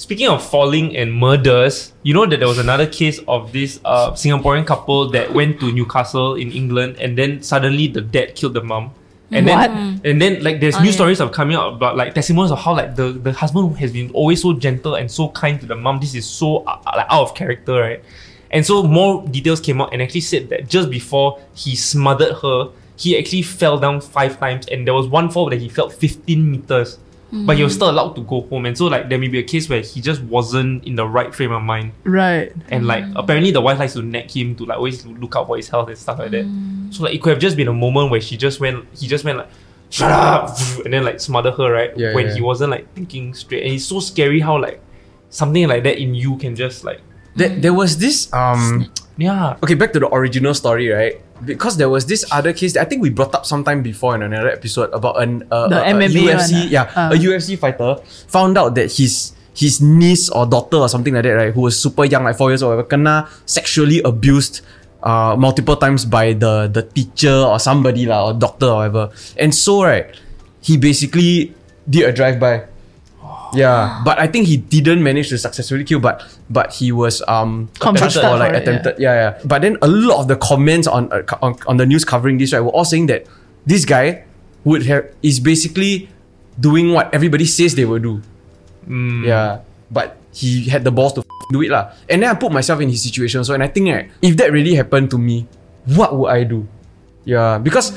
Speaking 0.00 0.28
of 0.28 0.42
falling 0.42 0.96
and 0.96 1.12
murders, 1.12 1.92
you 2.04 2.14
know 2.14 2.24
that 2.24 2.38
there 2.38 2.48
was 2.48 2.56
another 2.56 2.86
case 2.86 3.20
of 3.28 3.52
this 3.52 3.78
uh, 3.84 4.12
Singaporean 4.12 4.66
couple 4.66 5.10
that 5.10 5.34
went 5.34 5.60
to 5.60 5.70
Newcastle 5.70 6.36
in 6.36 6.50
England 6.52 6.96
and 6.98 7.18
then 7.18 7.42
suddenly 7.42 7.86
the 7.86 8.00
dad 8.00 8.34
killed 8.34 8.54
the 8.54 8.62
mom. 8.64 8.92
And 9.30 9.44
What? 9.46 9.68
then 9.68 10.00
and 10.06 10.16
then 10.22 10.42
like 10.42 10.58
there's 10.58 10.76
Oh, 10.76 10.80
new 10.80 10.86
yeah. 10.86 10.92
stories 10.94 11.20
of 11.20 11.32
coming 11.32 11.54
out 11.54 11.74
about 11.74 11.98
like 11.98 12.14
testimonies 12.14 12.50
of 12.50 12.58
how 12.60 12.72
like 12.74 12.96
the, 12.96 13.12
the 13.12 13.32
husband 13.32 13.76
has 13.76 13.92
been 13.92 14.10
always 14.12 14.40
so 14.40 14.54
gentle 14.54 14.94
and 14.94 15.10
so 15.10 15.28
kind 15.28 15.60
to 15.60 15.66
the 15.66 15.76
mom. 15.76 16.00
This 16.00 16.14
is 16.14 16.24
so 16.24 16.64
uh, 16.64 16.78
like 16.96 17.06
out 17.10 17.22
of 17.28 17.34
character, 17.34 17.74
right? 17.74 18.02
And 18.50 18.64
so 18.64 18.82
more 18.82 19.28
details 19.28 19.60
came 19.60 19.82
out 19.82 19.92
and 19.92 20.00
actually 20.00 20.22
said 20.22 20.48
that 20.48 20.66
just 20.66 20.88
before 20.88 21.38
he 21.54 21.76
smothered 21.76 22.36
her, 22.40 22.70
he 22.96 23.18
actually 23.18 23.42
fell 23.42 23.78
down 23.78 24.00
five 24.00 24.40
times 24.40 24.66
and 24.68 24.86
there 24.86 24.94
was 24.94 25.06
one 25.08 25.28
fall 25.28 25.50
that 25.50 25.60
he 25.60 25.68
fell 25.68 25.90
15 25.90 26.50
meters. 26.50 26.98
Mm. 27.32 27.46
But 27.46 27.56
he 27.56 27.62
was 27.62 27.74
still 27.74 27.90
allowed 27.90 28.14
to 28.14 28.22
go 28.22 28.42
home. 28.42 28.66
And 28.66 28.76
so 28.76 28.86
like 28.86 29.08
there 29.08 29.18
may 29.18 29.28
be 29.28 29.38
a 29.38 29.42
case 29.42 29.68
where 29.68 29.80
he 29.80 30.00
just 30.00 30.20
wasn't 30.22 30.84
in 30.84 30.96
the 30.96 31.06
right 31.06 31.34
frame 31.34 31.52
of 31.52 31.62
mind. 31.62 31.92
Right. 32.04 32.52
And 32.68 32.86
like 32.86 33.04
mm. 33.04 33.12
apparently 33.16 33.50
the 33.52 33.60
wife 33.60 33.78
likes 33.78 33.92
to 33.94 34.02
nag 34.02 34.30
him 34.30 34.56
to 34.56 34.64
like 34.66 34.78
always 34.78 35.06
look 35.06 35.36
out 35.36 35.46
for 35.46 35.56
his 35.56 35.68
health 35.68 35.88
and 35.88 35.98
stuff 35.98 36.18
like 36.18 36.32
that. 36.32 36.44
Mm. 36.44 36.92
So 36.92 37.04
like 37.04 37.14
it 37.14 37.22
could 37.22 37.30
have 37.30 37.38
just 37.38 37.56
been 37.56 37.68
a 37.68 37.72
moment 37.72 38.10
where 38.10 38.20
she 38.20 38.36
just 38.36 38.58
went 38.60 38.84
he 38.96 39.06
just 39.06 39.24
went 39.24 39.38
like 39.38 39.48
shut 39.90 40.10
up 40.10 40.56
and 40.84 40.92
then 40.92 41.04
like 41.04 41.20
smother 41.20 41.50
her 41.52 41.70
right 41.72 41.96
Yeah, 41.96 42.14
when 42.14 42.26
yeah. 42.26 42.34
he 42.34 42.40
wasn't 42.40 42.70
like 42.70 42.92
thinking 42.94 43.34
straight. 43.34 43.64
And 43.64 43.74
it's 43.74 43.84
so 43.84 44.00
scary 44.00 44.40
how 44.40 44.60
like 44.60 44.80
something 45.28 45.68
like 45.68 45.84
that 45.84 45.98
in 45.98 46.14
you 46.14 46.36
can 46.36 46.56
just 46.56 46.84
like 46.84 47.00
There, 47.36 47.48
there 47.48 47.74
was 47.74 47.98
this 47.98 48.32
um 48.32 48.90
yeah. 49.16 49.56
okay 49.62 49.74
back 49.74 49.92
to 49.92 50.00
the 50.00 50.12
original 50.12 50.54
story 50.54 50.88
right 50.88 51.20
because 51.44 51.76
there 51.76 51.88
was 51.88 52.06
this 52.06 52.24
other 52.30 52.52
case 52.52 52.74
that 52.74 52.82
I 52.82 52.84
think 52.88 53.02
we 53.02 53.10
brought 53.10 53.34
up 53.34 53.46
sometime 53.46 53.82
before 53.82 54.14
in 54.14 54.22
another 54.22 54.50
episode 54.50 54.90
about 54.92 55.20
an 55.22 55.44
uh, 55.50 55.68
The 55.68 55.78
a, 55.80 55.90
a 55.90 55.92
MMA 55.94 56.24
one, 56.24 56.36
UFC 56.36 56.52
ah. 56.54 56.68
yeah 56.70 56.92
Ah. 56.96 57.10
a 57.10 57.16
UFC 57.16 57.58
fighter 57.58 57.96
found 58.28 58.58
out 58.58 58.74
that 58.74 58.92
his 58.92 59.32
his 59.54 59.80
niece 59.80 60.28
or 60.30 60.46
daughter 60.46 60.76
or 60.78 60.88
something 60.88 61.12
like 61.14 61.24
that 61.24 61.34
right 61.36 61.52
who 61.54 61.62
was 61.62 61.78
super 61.78 62.04
young 62.04 62.24
like 62.24 62.36
four 62.36 62.50
years 62.50 62.62
old 62.62 62.72
or 62.72 62.76
whatever 62.76 62.88
kena 62.96 63.28
sexually 63.46 64.00
abused 64.02 64.60
uh, 65.02 65.34
multiple 65.38 65.76
times 65.76 66.04
by 66.04 66.32
the 66.32 66.68
the 66.68 66.82
teacher 66.82 67.32
or 67.32 67.58
somebody 67.58 68.06
lah 68.06 68.30
or 68.30 68.32
doctor 68.32 68.66
or 68.66 68.76
whatever 68.86 69.10
and 69.36 69.54
so 69.54 69.82
right 69.82 70.12
he 70.62 70.76
basically 70.76 71.54
did 71.88 72.04
a 72.08 72.12
drive 72.12 72.38
by 72.38 72.62
yeah, 73.54 74.02
but 74.04 74.18
I 74.18 74.26
think 74.26 74.46
he 74.46 74.56
didn't 74.56 75.02
manage 75.02 75.28
to 75.30 75.38
successfully 75.38 75.84
kill, 75.84 76.00
but 76.00 76.22
but 76.48 76.72
he 76.72 76.92
was 76.92 77.22
um 77.28 77.68
Convicted 77.78 78.24
or 78.24 78.36
like 78.36 78.50
for 78.50 78.56
it, 78.56 78.62
attempted. 78.68 78.94
Yeah. 78.98 79.14
yeah, 79.14 79.38
But 79.44 79.62
then 79.62 79.76
a 79.82 79.88
lot 79.88 80.20
of 80.20 80.28
the 80.28 80.36
comments 80.36 80.86
on, 80.86 81.12
uh, 81.12 81.22
on 81.42 81.56
on 81.66 81.76
the 81.76 81.86
news 81.86 82.04
covering 82.04 82.38
this 82.38 82.52
right 82.52 82.60
were 82.60 82.70
all 82.74 82.84
saying 82.84 83.06
that 83.06 83.26
this 83.66 83.84
guy 83.84 84.24
would 84.64 84.84
have 84.86 85.08
is 85.22 85.40
basically 85.40 86.08
doing 86.58 86.92
what 86.92 87.12
everybody 87.14 87.44
says 87.46 87.74
they 87.74 87.84
will 87.84 88.00
do. 88.02 88.20
Yeah, 89.24 89.60
but 89.90 90.16
he 90.32 90.68
had 90.68 90.84
the 90.84 90.90
balls 90.90 91.12
to 91.14 91.20
f- 91.20 91.26
do 91.52 91.62
it 91.62 91.70
lah. 91.70 91.92
And 92.08 92.22
then 92.22 92.30
I 92.30 92.34
put 92.34 92.50
myself 92.52 92.80
in 92.80 92.88
his 92.88 93.02
situation. 93.02 93.44
So 93.44 93.54
and 93.54 93.62
I 93.62 93.68
think 93.68 93.88
right, 93.88 94.10
if 94.22 94.36
that 94.38 94.50
really 94.52 94.74
happened 94.74 95.10
to 95.10 95.18
me, 95.18 95.46
what 95.86 96.16
would 96.16 96.30
I 96.30 96.44
do? 96.44 96.66
Yeah, 97.24 97.58
because 97.58 97.92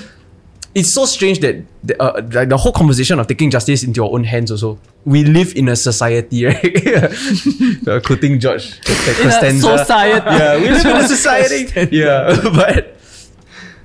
it's 0.75 0.89
so 0.92 1.06
strange 1.06 1.39
that 1.39 1.63
the, 1.84 2.01
uh, 2.01 2.22
like 2.32 2.50
the 2.50 2.58
whole 2.58 2.72
conversation 2.72 3.20
of 3.20 3.27
taking 3.27 3.51
justice 3.51 3.84
into 3.84 4.01
your 4.01 4.13
own 4.13 4.24
hands 4.24 4.51
also. 4.51 4.80
We 5.06 5.24
live 5.24 5.56
in 5.56 5.68
a 5.70 5.75
society, 5.75 6.46
right? 6.48 6.88
uh, 7.88 8.00
quoting 8.00 8.39
George 8.39 8.82
Costanza. 8.82 9.77
society. 9.77 10.25
Yeah, 10.25 10.58
we 10.58 10.70
live 10.70 10.86
in 10.86 10.96
a 10.98 11.08
society. 11.15 11.96
yeah, 11.96 12.39
but 12.56 12.96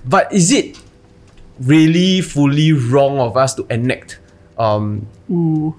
but 0.05 0.33
is 0.33 0.53
it 0.53 0.79
really 1.61 2.21
fully 2.23 2.73
wrong 2.73 3.19
of 3.19 3.37
us 3.37 3.55
to 3.55 3.67
enact 3.69 4.21
um 4.59 5.07
Ooh. 5.31 5.75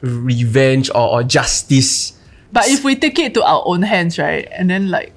revenge 0.00 0.90
or, 0.90 1.20
or 1.20 1.22
justice? 1.24 2.12
But 2.52 2.68
if 2.68 2.84
we 2.84 2.94
take 2.94 3.18
it 3.18 3.34
to 3.34 3.42
our 3.42 3.62
own 3.66 3.82
hands, 3.82 4.16
right, 4.16 4.46
and 4.52 4.70
then 4.70 4.90
like 4.90 5.12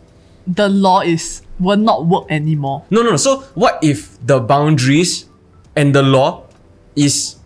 the 0.47 0.69
law 0.69 1.01
is 1.01 1.43
will 1.59 1.77
not 1.77 2.05
work 2.05 2.25
anymore. 2.29 2.85
No, 2.89 3.01
no, 3.01 3.11
no. 3.11 3.17
So 3.17 3.41
what 3.55 3.79
if 3.81 4.17
the 4.25 4.39
boundaries 4.39 5.25
and 5.75 5.93
the 5.93 6.03
law 6.03 6.45
is 6.95 7.37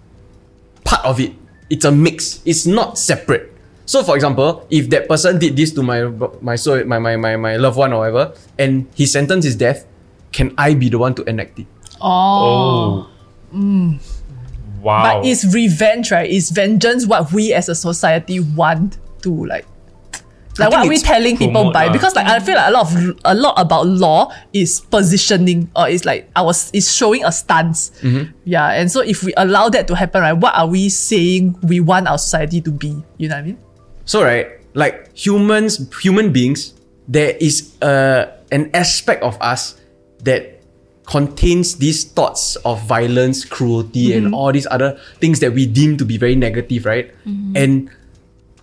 part 0.84 1.06
of 1.06 1.20
it? 1.20 1.34
It's 1.70 1.86
a 1.86 1.92
mix. 1.92 2.42
It's 2.46 2.66
not 2.66 2.98
separate. 2.98 3.52
So 3.86 4.04
for 4.04 4.16
example, 4.16 4.68
if 4.70 4.90
that 4.92 5.08
person 5.08 5.40
did 5.40 5.56
this 5.56 5.72
to 5.74 5.84
my 5.84 6.04
my 6.42 6.56
so 6.56 6.84
my, 6.86 7.00
my, 7.00 7.16
my, 7.18 7.36
my 7.36 7.56
loved 7.58 7.78
one 7.78 7.94
or 7.94 8.00
whatever, 8.00 8.34
and 8.58 8.88
his 8.96 9.12
sentence 9.12 9.46
is 9.46 9.56
death, 9.56 9.86
can 10.32 10.54
I 10.58 10.74
be 10.74 10.90
the 10.90 10.98
one 10.98 11.16
to 11.16 11.24
enact 11.24 11.60
it? 11.60 11.68
Oh. 12.00 13.08
Oh. 13.52 13.56
Mm. 13.56 14.00
Wow. 14.82 15.22
But 15.22 15.28
is 15.28 15.54
revenge, 15.54 16.12
right? 16.12 16.30
Is 16.30 16.50
vengeance 16.50 17.06
what 17.06 17.32
we 17.32 17.54
as 17.54 17.70
a 17.70 17.76
society 17.76 18.40
want 18.40 18.98
to 19.24 19.46
like? 19.46 19.66
Like 20.60 20.72
what 20.72 20.86
are 20.86 20.90
we 20.90 20.96
it's 20.96 21.04
telling 21.04 21.38
people 21.38 21.54
promote 21.54 21.74
by? 21.74 21.88
lah. 21.88 21.94
Because 21.94 22.16
like 22.16 22.28
I 22.28 22.40
feel 22.40 22.56
like 22.56 22.68
a 22.68 22.72
lot 22.72 22.84
of 22.88 22.92
a 23.24 23.36
lot 23.36 23.56
about 23.56 23.88
law 23.88 24.34
is 24.52 24.82
positioning 24.82 25.72
or 25.76 25.88
is 25.88 26.04
like 26.04 26.30
our 26.36 26.52
is 26.74 26.92
showing 26.92 27.24
a 27.24 27.32
stance. 27.32 27.92
Mm-hmm. 28.02 28.36
Yeah, 28.44 28.76
and 28.76 28.92
so 28.92 29.00
if 29.02 29.24
we 29.24 29.34
allow 29.38 29.70
that 29.70 29.88
to 29.88 29.96
happen, 29.96 30.22
right, 30.22 30.34
what 30.34 30.54
are 30.56 30.68
we 30.68 30.90
saying 30.90 31.56
we 31.64 31.80
want 31.80 32.08
our 32.08 32.18
society 32.18 32.60
to 32.62 32.72
be? 32.72 33.00
You 33.18 33.30
know 33.30 33.36
what 33.36 33.48
I 33.48 33.48
mean? 33.56 33.60
So 34.06 34.24
right, 34.24 34.60
like 34.74 35.16
humans, 35.16 35.80
human 36.02 36.34
beings, 36.34 36.74
there 37.08 37.38
is 37.40 37.72
a 37.82 38.28
an 38.52 38.70
aspect 38.74 39.24
of 39.24 39.40
us 39.40 39.80
that 40.24 40.60
contains 41.08 41.76
these 41.78 42.04
thoughts 42.06 42.56
of 42.64 42.82
violence, 42.88 43.44
cruelty, 43.44 44.14
and 44.14 44.28
mm-hmm. 44.28 44.34
all 44.34 44.52
these 44.52 44.68
other 44.72 45.00
things 45.20 45.40
that 45.40 45.52
we 45.54 45.66
deem 45.66 45.98
to 45.98 46.06
be 46.06 46.18
very 46.18 46.36
negative, 46.36 46.86
right? 46.86 47.12
Mm-hmm. 47.26 47.58
And 47.58 47.90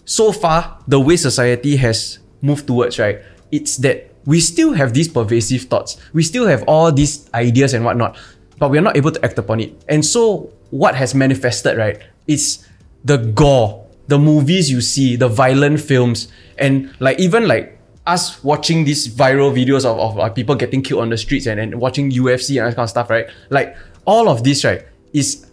so 0.08 0.32
far, 0.32 0.82
the 0.88 0.98
way 0.98 1.16
society 1.16 1.76
has 1.76 2.18
moved 2.40 2.66
towards, 2.66 2.98
right, 2.98 3.20
it's 3.52 3.76
that 3.78 4.10
we 4.24 4.40
still 4.40 4.72
have 4.72 4.94
these 4.94 5.06
pervasive 5.06 5.64
thoughts. 5.64 5.98
We 6.14 6.22
still 6.22 6.46
have 6.46 6.64
all 6.64 6.90
these 6.90 7.28
ideas 7.34 7.74
and 7.74 7.84
whatnot, 7.84 8.16
but 8.58 8.70
we 8.70 8.78
are 8.78 8.80
not 8.80 8.96
able 8.96 9.12
to 9.12 9.22
act 9.22 9.38
upon 9.38 9.60
it. 9.60 9.84
And 9.86 10.04
so, 10.04 10.50
what 10.70 10.94
has 10.94 11.14
manifested, 11.14 11.76
right, 11.76 12.00
is 12.26 12.66
the 13.04 13.18
gore, 13.18 13.86
the 14.06 14.18
movies 14.18 14.70
you 14.70 14.80
see, 14.80 15.14
the 15.16 15.28
violent 15.28 15.78
films, 15.78 16.28
and 16.56 16.90
like 17.00 17.18
even 17.20 17.46
like 17.46 17.78
us 18.06 18.42
watching 18.42 18.84
these 18.84 19.08
viral 19.08 19.52
videos 19.52 19.84
of, 19.84 20.18
of 20.18 20.34
people 20.34 20.54
getting 20.54 20.80
killed 20.80 21.02
on 21.02 21.10
the 21.10 21.18
streets 21.18 21.46
and, 21.46 21.60
and 21.60 21.78
watching 21.78 22.10
UFC 22.10 22.56
and 22.56 22.66
that 22.66 22.76
kind 22.76 22.84
of 22.84 22.90
stuff, 22.90 23.10
right? 23.10 23.26
Like 23.50 23.76
all 24.06 24.30
of 24.30 24.42
this, 24.42 24.64
right, 24.64 24.86
is 25.12 25.46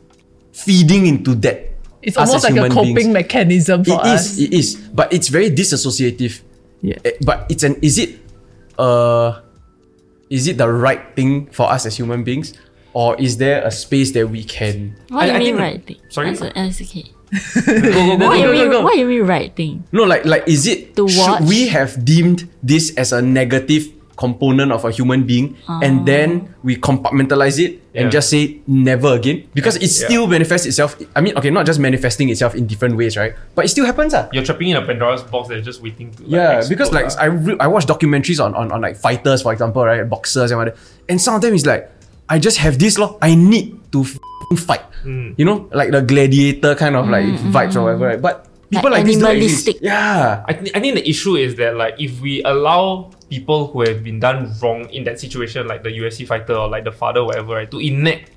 feeding 0.53 1.07
into 1.07 1.35
that. 1.35 1.74
It's 2.05 2.17
us 2.17 2.29
almost 2.29 2.45
as 2.45 2.53
like 2.55 2.71
a 2.71 2.73
coping 2.73 2.93
beings. 2.95 3.09
mechanism 3.09 3.83
for 3.83 3.97
It 3.97 4.05
us. 4.05 4.37
is, 4.37 4.39
it 4.39 4.53
is, 4.53 4.67
but 4.93 5.11
it's 5.11 5.27
very 5.27 5.49
disassociative. 5.49 6.41
Yeah. 6.81 7.01
Eh, 7.03 7.17
But 7.25 7.49
it's 7.49 7.63
an 7.65 7.75
is 7.81 7.97
it 7.97 8.21
uh 8.77 9.41
is 10.29 10.45
it 10.47 10.57
the 10.61 10.69
right 10.69 11.01
thing 11.17 11.47
for 11.49 11.65
us 11.69 11.85
as 11.85 11.97
human 11.97 12.23
beings? 12.23 12.53
Or 12.93 13.17
is 13.19 13.35
there 13.37 13.59
a 13.65 13.71
space 13.71 14.13
that 14.15 14.29
we 14.29 14.45
can 14.45 14.95
What 15.09 15.27
I- 15.27 15.27
do 15.27 15.31
you 15.33 15.35
I 15.35 15.39
mean 15.51 15.55
right 15.59 15.81
thing? 15.83 15.97
sorry? 16.13 16.31
That's, 16.31 16.53
that's 16.55 16.79
okay. 16.85 17.03
go, 17.65 17.91
go, 17.91 18.17
go, 18.21 18.25
What 18.29 18.37
do 18.37 18.39
you 18.39 18.47
go. 18.47 18.53
mean? 18.53 18.69
go. 18.71 18.81
What 18.85 18.93
do 18.93 18.99
you 19.01 19.07
mean 19.09 19.25
right 19.27 19.51
thing? 19.51 19.83
No, 19.91 20.03
like 20.05 20.23
like 20.29 20.45
is 20.47 20.63
it 20.69 20.95
To 20.95 21.09
should 21.09 21.43
we 21.49 21.67
have 21.73 21.97
deemed 22.05 22.47
this 22.63 22.93
as 22.95 23.11
a 23.11 23.19
negative 23.19 23.89
component 24.15 24.71
of 24.71 24.85
a 24.85 24.91
human 24.91 25.23
being 25.23 25.55
and 25.67 26.01
ah. 26.01 26.03
then 26.03 26.55
we 26.63 26.75
compartmentalize 26.75 27.59
it 27.59 27.81
and 27.93 28.11
just 28.11 28.29
say 28.29 28.59
never 28.67 29.13
again? 29.15 29.47
Because 29.53 29.75
it 29.77 29.87
Yeah. 29.91 30.07
still 30.07 30.27
manifests 30.27 30.65
itself. 30.67 30.95
I 31.15 31.21
mean, 31.21 31.37
okay, 31.37 31.49
not 31.49 31.65
just 31.65 31.79
manifesting 31.79 32.29
itself 32.29 32.55
in 32.55 32.67
different 32.67 32.97
ways, 32.97 33.15
right? 33.15 33.33
But 33.55 33.65
it 33.65 33.69
still 33.69 33.85
happens, 33.85 34.13
ah. 34.13 34.27
You're 34.31 34.43
trapping 34.43 34.69
in 34.69 34.77
a 34.77 34.85
Pandora's 34.85 35.23
box 35.23 35.49
that's 35.49 35.63
just 35.65 35.81
waiting 35.81 36.11
to. 36.15 36.23
Like, 36.23 36.31
Yeah, 36.31 36.57
explode 36.59 36.69
because 36.69 36.91
like 36.91 37.05
lah. 37.15 37.21
I 37.21 37.25
re- 37.25 37.59
I 37.59 37.67
watch 37.67 37.85
documentaries 37.87 38.43
on, 38.43 38.55
on 38.55 38.71
on 38.71 38.81
like 38.81 38.97
fighters, 38.97 39.41
for 39.43 39.53
example, 39.53 39.85
right, 39.85 40.03
boxers 40.07 40.51
and 40.51 40.59
whatever, 40.59 40.77
and 41.07 41.19
some 41.21 41.35
of 41.35 41.41
them 41.41 41.53
is 41.53 41.65
like, 41.65 41.89
I 42.27 42.39
just 42.39 42.57
have 42.59 42.79
this 42.79 42.97
law, 42.97 43.17
I 43.21 43.35
need 43.35 43.77
to 43.91 44.01
f- 44.01 44.19
fight, 44.59 44.81
Mm. 45.05 45.35
you 45.37 45.45
know, 45.45 45.69
like 45.71 45.91
the 45.91 46.01
gladiator 46.01 46.73
kind 46.73 46.95
of 46.95 47.07
like 47.07 47.25
hmm, 47.25 47.37
hmm, 47.37 47.51
vibes 47.53 47.75
or 47.75 47.79
hmm. 47.79 47.83
whatever, 47.85 48.05
right? 48.07 48.21
But 48.21 48.44
people 48.69 48.91
like, 48.91 48.99
Like 48.99 49.05
this 49.05 49.17
don't 49.17 49.35
exist. 49.35 49.69
Yeah, 49.81 50.43
I, 50.47 50.53
th- 50.53 50.71
I 50.75 50.79
think 50.79 50.95
the 50.95 51.09
issue 51.09 51.35
is 51.35 51.55
that 51.55 51.75
like 51.75 51.95
if 51.99 52.19
we 52.21 52.43
allow 52.43 53.11
people 53.29 53.67
who 53.67 53.81
have 53.81 54.03
been 54.03 54.19
done 54.19 54.53
wrong 54.61 54.89
in 54.89 55.03
that 55.05 55.19
situation, 55.19 55.67
like 55.67 55.83
the 55.83 55.89
UFC 55.89 56.27
fighter 56.27 56.53
or 56.53 56.67
like 56.67 56.83
the 56.83 56.91
father, 56.91 57.23
whatever, 57.23 57.55
right, 57.55 57.69
to 57.71 57.79
enact 57.79 58.31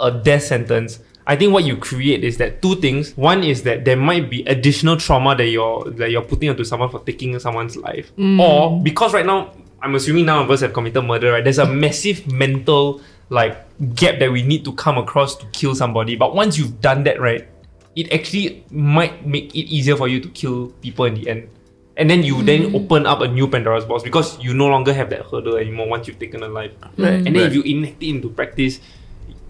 a 0.00 0.10
death 0.10 0.42
sentence, 0.44 1.00
I 1.26 1.36
think 1.36 1.52
what 1.52 1.64
you 1.64 1.76
create 1.76 2.22
is 2.22 2.36
that 2.38 2.60
two 2.60 2.76
things. 2.76 3.16
One 3.16 3.42
is 3.42 3.62
that 3.62 3.84
there 3.84 3.96
might 3.96 4.28
be 4.28 4.42
additional 4.44 4.96
trauma 4.96 5.34
that 5.36 5.46
you're 5.46 5.84
that 5.92 6.10
you're 6.10 6.22
putting 6.22 6.50
onto 6.50 6.64
someone 6.64 6.90
for 6.90 7.00
taking 7.00 7.38
someone's 7.38 7.76
life, 7.76 8.12
mm. 8.16 8.40
or 8.40 8.82
because 8.82 9.14
right 9.14 9.24
now 9.24 9.52
I'm 9.80 9.94
assuming 9.94 10.26
none 10.26 10.42
of 10.42 10.50
us 10.50 10.60
have 10.60 10.72
committed 10.72 11.04
murder, 11.04 11.32
right? 11.32 11.44
There's 11.44 11.58
a 11.58 11.66
massive 11.66 12.30
mental 12.30 13.00
like 13.30 13.56
gap 13.94 14.18
that 14.18 14.30
we 14.30 14.42
need 14.42 14.64
to 14.64 14.72
come 14.74 14.98
across 14.98 15.36
to 15.36 15.46
kill 15.52 15.74
somebody. 15.74 16.14
But 16.14 16.34
once 16.34 16.58
you've 16.58 16.80
done 16.80 17.04
that, 17.04 17.20
right, 17.20 17.48
it 17.96 18.12
actually 18.12 18.64
might 18.70 19.26
make 19.26 19.54
it 19.54 19.66
easier 19.70 19.96
for 19.96 20.08
you 20.08 20.20
to 20.20 20.28
kill 20.30 20.68
people 20.82 21.04
in 21.04 21.14
the 21.14 21.28
end. 21.28 21.48
And 21.96 22.10
then 22.10 22.24
you 22.24 22.42
then 22.42 22.70
hmm. 22.70 22.76
open 22.76 23.06
up 23.06 23.20
a 23.20 23.28
new 23.28 23.46
Pandora's 23.46 23.84
box 23.84 24.02
because 24.02 24.36
you 24.42 24.52
no 24.52 24.66
longer 24.66 24.92
have 24.92 25.10
that 25.10 25.26
hurdle 25.26 25.56
anymore 25.56 25.88
once 25.88 26.08
you've 26.08 26.18
taken 26.18 26.42
a 26.42 26.48
life. 26.48 26.72
Hmm. 26.96 27.02
Right. 27.02 27.12
And 27.12 27.26
then 27.26 27.34
Right. 27.36 27.46
if 27.46 27.54
you 27.54 27.62
enact 27.62 28.02
it 28.02 28.08
into 28.08 28.28
practice, 28.30 28.80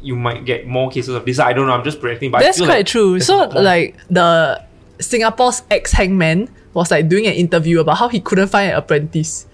you 0.02 0.14
might 0.14 0.44
get 0.44 0.66
more 0.66 0.90
cases 0.90 1.14
of 1.14 1.24
this. 1.24 1.38
I 1.38 1.54
don't 1.54 1.66
know. 1.66 1.72
I'm 1.72 1.84
just 1.84 2.00
predicting, 2.00 2.30
but 2.30 2.42
I 2.42 2.44
That's 2.44 2.58
feel 2.58 2.66
quite 2.66 2.84
like 2.84 2.86
true. 2.86 3.12
there's 3.12 3.26
So 3.26 3.48
like 3.48 3.96
the 4.10 4.62
Singapore's 5.00 5.62
ex 5.70 5.92
hangman 5.92 6.50
was 6.74 6.90
like 6.90 7.08
doing 7.08 7.26
an 7.26 7.32
interview 7.32 7.80
about 7.80 7.96
how 7.96 8.08
he 8.08 8.20
couldn't 8.20 8.48
find 8.48 8.70
an 8.70 8.76
apprentice. 8.76 9.46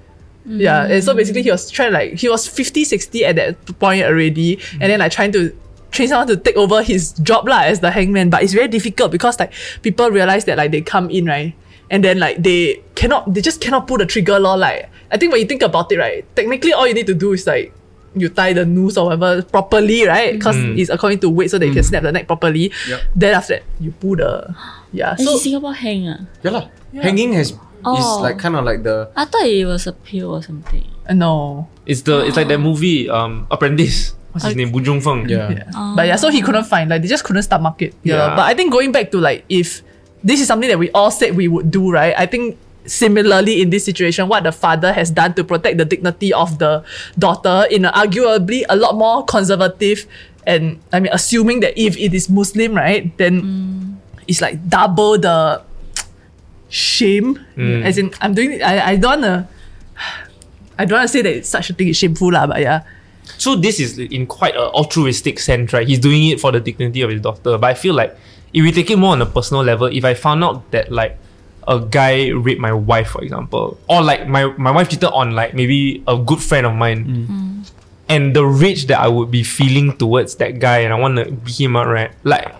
Yeah, 0.44 0.86
and 0.86 1.04
so 1.04 1.12
hmm. 1.12 1.18
basically 1.18 1.42
he 1.42 1.50
was 1.50 1.70
trying 1.70 1.92
like 1.92 2.14
he 2.14 2.28
was 2.28 2.48
50, 2.48 2.84
60 2.84 3.24
at 3.24 3.36
that 3.36 3.78
point 3.78 4.02
already, 4.02 4.58
and 4.80 4.90
then 4.90 4.98
like 4.98 5.12
trying 5.12 5.30
to 5.32 5.54
train 5.90 6.08
someone 6.08 6.26
to 6.28 6.36
take 6.36 6.56
over 6.56 6.82
his 6.82 7.12
job 7.22 7.48
lah 7.48 7.62
as 7.66 7.80
the 7.80 7.90
hangman. 7.90 8.30
But 8.30 8.42
it's 8.42 8.52
very 8.52 8.68
difficult 8.68 9.10
because 9.12 9.38
like 9.38 9.52
people 9.82 10.10
realize 10.10 10.44
that 10.46 10.56
like 10.58 10.70
they 10.70 10.80
come 10.82 11.10
in 11.10 11.26
right, 11.26 11.54
and 11.90 12.02
then 12.04 12.18
like 12.18 12.42
they 12.42 12.82
cannot, 12.94 13.32
they 13.32 13.40
just 13.40 13.60
cannot 13.60 13.86
pull 13.86 13.98
the 13.98 14.06
trigger 14.06 14.38
law. 14.38 14.54
Like 14.54 14.88
I 15.10 15.16
think 15.18 15.32
when 15.32 15.40
you 15.40 15.46
think 15.46 15.62
about 15.62 15.90
it, 15.92 15.98
right, 15.98 16.24
technically 16.36 16.72
all 16.72 16.86
you 16.86 16.94
need 16.94 17.06
to 17.06 17.14
do 17.14 17.32
is 17.32 17.46
like 17.46 17.72
you 18.14 18.28
tie 18.28 18.52
the 18.52 18.66
noose 18.66 18.96
or 18.98 19.06
whatever 19.06 19.42
properly, 19.42 20.06
right? 20.06 20.34
Because 20.34 20.56
it's 20.78 20.90
according 20.90 21.20
to 21.20 21.30
weight, 21.30 21.50
so 21.50 21.58
that 21.58 21.66
you 21.66 21.72
can 21.74 21.82
snap 21.86 22.02
the 22.02 22.10
neck 22.10 22.26
properly. 22.26 22.72
Yep. 22.88 23.00
Then 23.14 23.34
after 23.34 23.54
that, 23.58 23.62
you 23.78 23.92
pull 23.92 24.16
the 24.16 24.54
yeah. 24.92 25.14
So, 25.16 25.38
So 25.38 25.38
Singapore 25.38 25.74
hang 25.74 26.08
ah? 26.10 26.18
yeah 26.42 26.50
lah. 26.50 26.64
Hanging 26.94 27.34
has 27.38 27.50
is 27.54 27.56
Oh. 27.80 28.20
like 28.20 28.36
kind 28.36 28.56
of 28.60 28.64
like 28.66 28.82
the 28.82 29.08
I 29.16 29.24
thought 29.24 29.46
it 29.46 29.64
was 29.64 29.86
a 29.86 29.94
pill 29.96 30.34
or 30.36 30.42
something. 30.42 30.84
uh, 31.08 31.14
no, 31.14 31.64
it's 31.86 32.02
the 32.02 32.26
it's 32.26 32.36
like 32.36 32.48
that 32.52 32.58
movie, 32.60 33.08
um, 33.08 33.46
Apprentice. 33.48 34.12
What's 34.32 34.44
his 34.44 34.54
Okay. 34.54 34.64
name? 34.64 34.72
Boo 34.72 34.80
Junfeng. 34.80 35.28
yeah. 35.28 35.50
yeah. 35.50 35.70
Ah. 35.74 35.94
But 35.96 36.06
yeah, 36.06 36.16
so 36.16 36.30
he 36.30 36.40
couldn't 36.42 36.64
find 36.64 36.90
like 36.90 37.02
they 37.02 37.08
just 37.08 37.24
couldn't 37.24 37.42
stomach 37.42 37.62
market. 37.62 37.94
Yeah. 38.02 38.16
Yeah. 38.16 38.36
But 38.36 38.46
I 38.46 38.54
think 38.54 38.72
going 38.72 38.92
back 38.92 39.10
to 39.10 39.18
like 39.18 39.44
if 39.48 39.82
this 40.22 40.40
is 40.40 40.46
something 40.46 40.68
that 40.68 40.78
we 40.78 40.90
all 40.92 41.10
said 41.10 41.34
we 41.36 41.48
would 41.48 41.70
do, 41.70 41.90
right? 41.90 42.14
I 42.16 42.26
think 42.26 42.58
similarly 42.86 43.60
in 43.60 43.70
this 43.70 43.84
situation, 43.84 44.28
what 44.28 44.44
the 44.44 44.52
father 44.52 44.92
has 44.92 45.10
done 45.10 45.34
to 45.34 45.44
protect 45.44 45.78
the 45.78 45.84
dignity 45.84 46.32
of 46.32 46.58
the 46.58 46.84
daughter 47.18 47.66
in 47.70 47.84
an 47.84 47.92
arguably 47.92 48.64
a 48.68 48.76
lot 48.76 48.94
more 48.94 49.24
conservative 49.24 50.06
and 50.46 50.80
I 50.92 51.00
mean 51.00 51.12
assuming 51.12 51.60
that 51.60 51.76
if 51.76 51.96
it 51.96 52.14
is 52.14 52.28
Muslim, 52.30 52.74
right, 52.74 53.10
then 53.18 53.42
mm. 53.42 53.96
it's 54.28 54.40
like 54.40 54.68
double 54.68 55.18
the 55.18 55.62
shame. 56.68 57.38
Mm. 57.56 57.84
As 57.84 57.98
in 57.98 58.12
I'm 58.20 58.34
doing 58.34 58.62
I, 58.62 58.94
I 58.94 58.96
don't 58.96 59.20
wanna 59.20 59.48
I 60.78 60.84
don't 60.84 60.98
wanna 60.98 61.08
say 61.08 61.22
that 61.22 61.44
such 61.46 61.70
a 61.70 61.74
thing 61.74 61.88
is 61.88 61.96
shameful, 61.96 62.32
lah, 62.32 62.46
but 62.46 62.60
yeah. 62.60 62.82
So 63.38 63.56
this 63.56 63.80
is 63.80 63.98
in 63.98 64.26
quite 64.26 64.54
a 64.54 64.70
altruistic 64.70 65.38
sense, 65.38 65.72
right? 65.72 65.86
He's 65.86 65.98
doing 65.98 66.28
it 66.28 66.40
for 66.40 66.52
the 66.52 66.60
dignity 66.60 67.02
of 67.02 67.10
his 67.10 67.20
daughter. 67.20 67.58
But 67.58 67.64
I 67.64 67.74
feel 67.74 67.94
like 67.94 68.16
if 68.52 68.62
we 68.62 68.72
take 68.72 68.90
it 68.90 68.96
more 68.96 69.12
on 69.12 69.22
a 69.22 69.26
personal 69.26 69.62
level, 69.62 69.86
if 69.86 70.04
I 70.04 70.14
found 70.14 70.42
out 70.44 70.70
that 70.72 70.90
like 70.90 71.18
a 71.68 71.80
guy 71.80 72.28
raped 72.28 72.60
my 72.60 72.72
wife, 72.72 73.10
for 73.10 73.22
example, 73.22 73.78
or 73.88 74.02
like 74.02 74.26
my 74.26 74.46
my 74.56 74.70
wife 74.70 74.88
cheated 74.88 75.10
on 75.10 75.32
like 75.32 75.54
maybe 75.54 76.02
a 76.06 76.18
good 76.18 76.42
friend 76.42 76.66
of 76.66 76.74
mine, 76.74 77.04
mm. 77.04 77.26
Mm. 77.26 77.70
and 78.08 78.34
the 78.34 78.44
rage 78.44 78.86
that 78.86 78.98
I 78.98 79.08
would 79.08 79.30
be 79.30 79.44
feeling 79.44 79.96
towards 79.96 80.36
that 80.36 80.58
guy, 80.58 80.78
and 80.78 80.92
I 80.92 80.98
want 80.98 81.16
to 81.16 81.30
beat 81.30 81.60
him 81.60 81.76
up, 81.76 81.86
right? 81.86 82.10
Like 82.24 82.54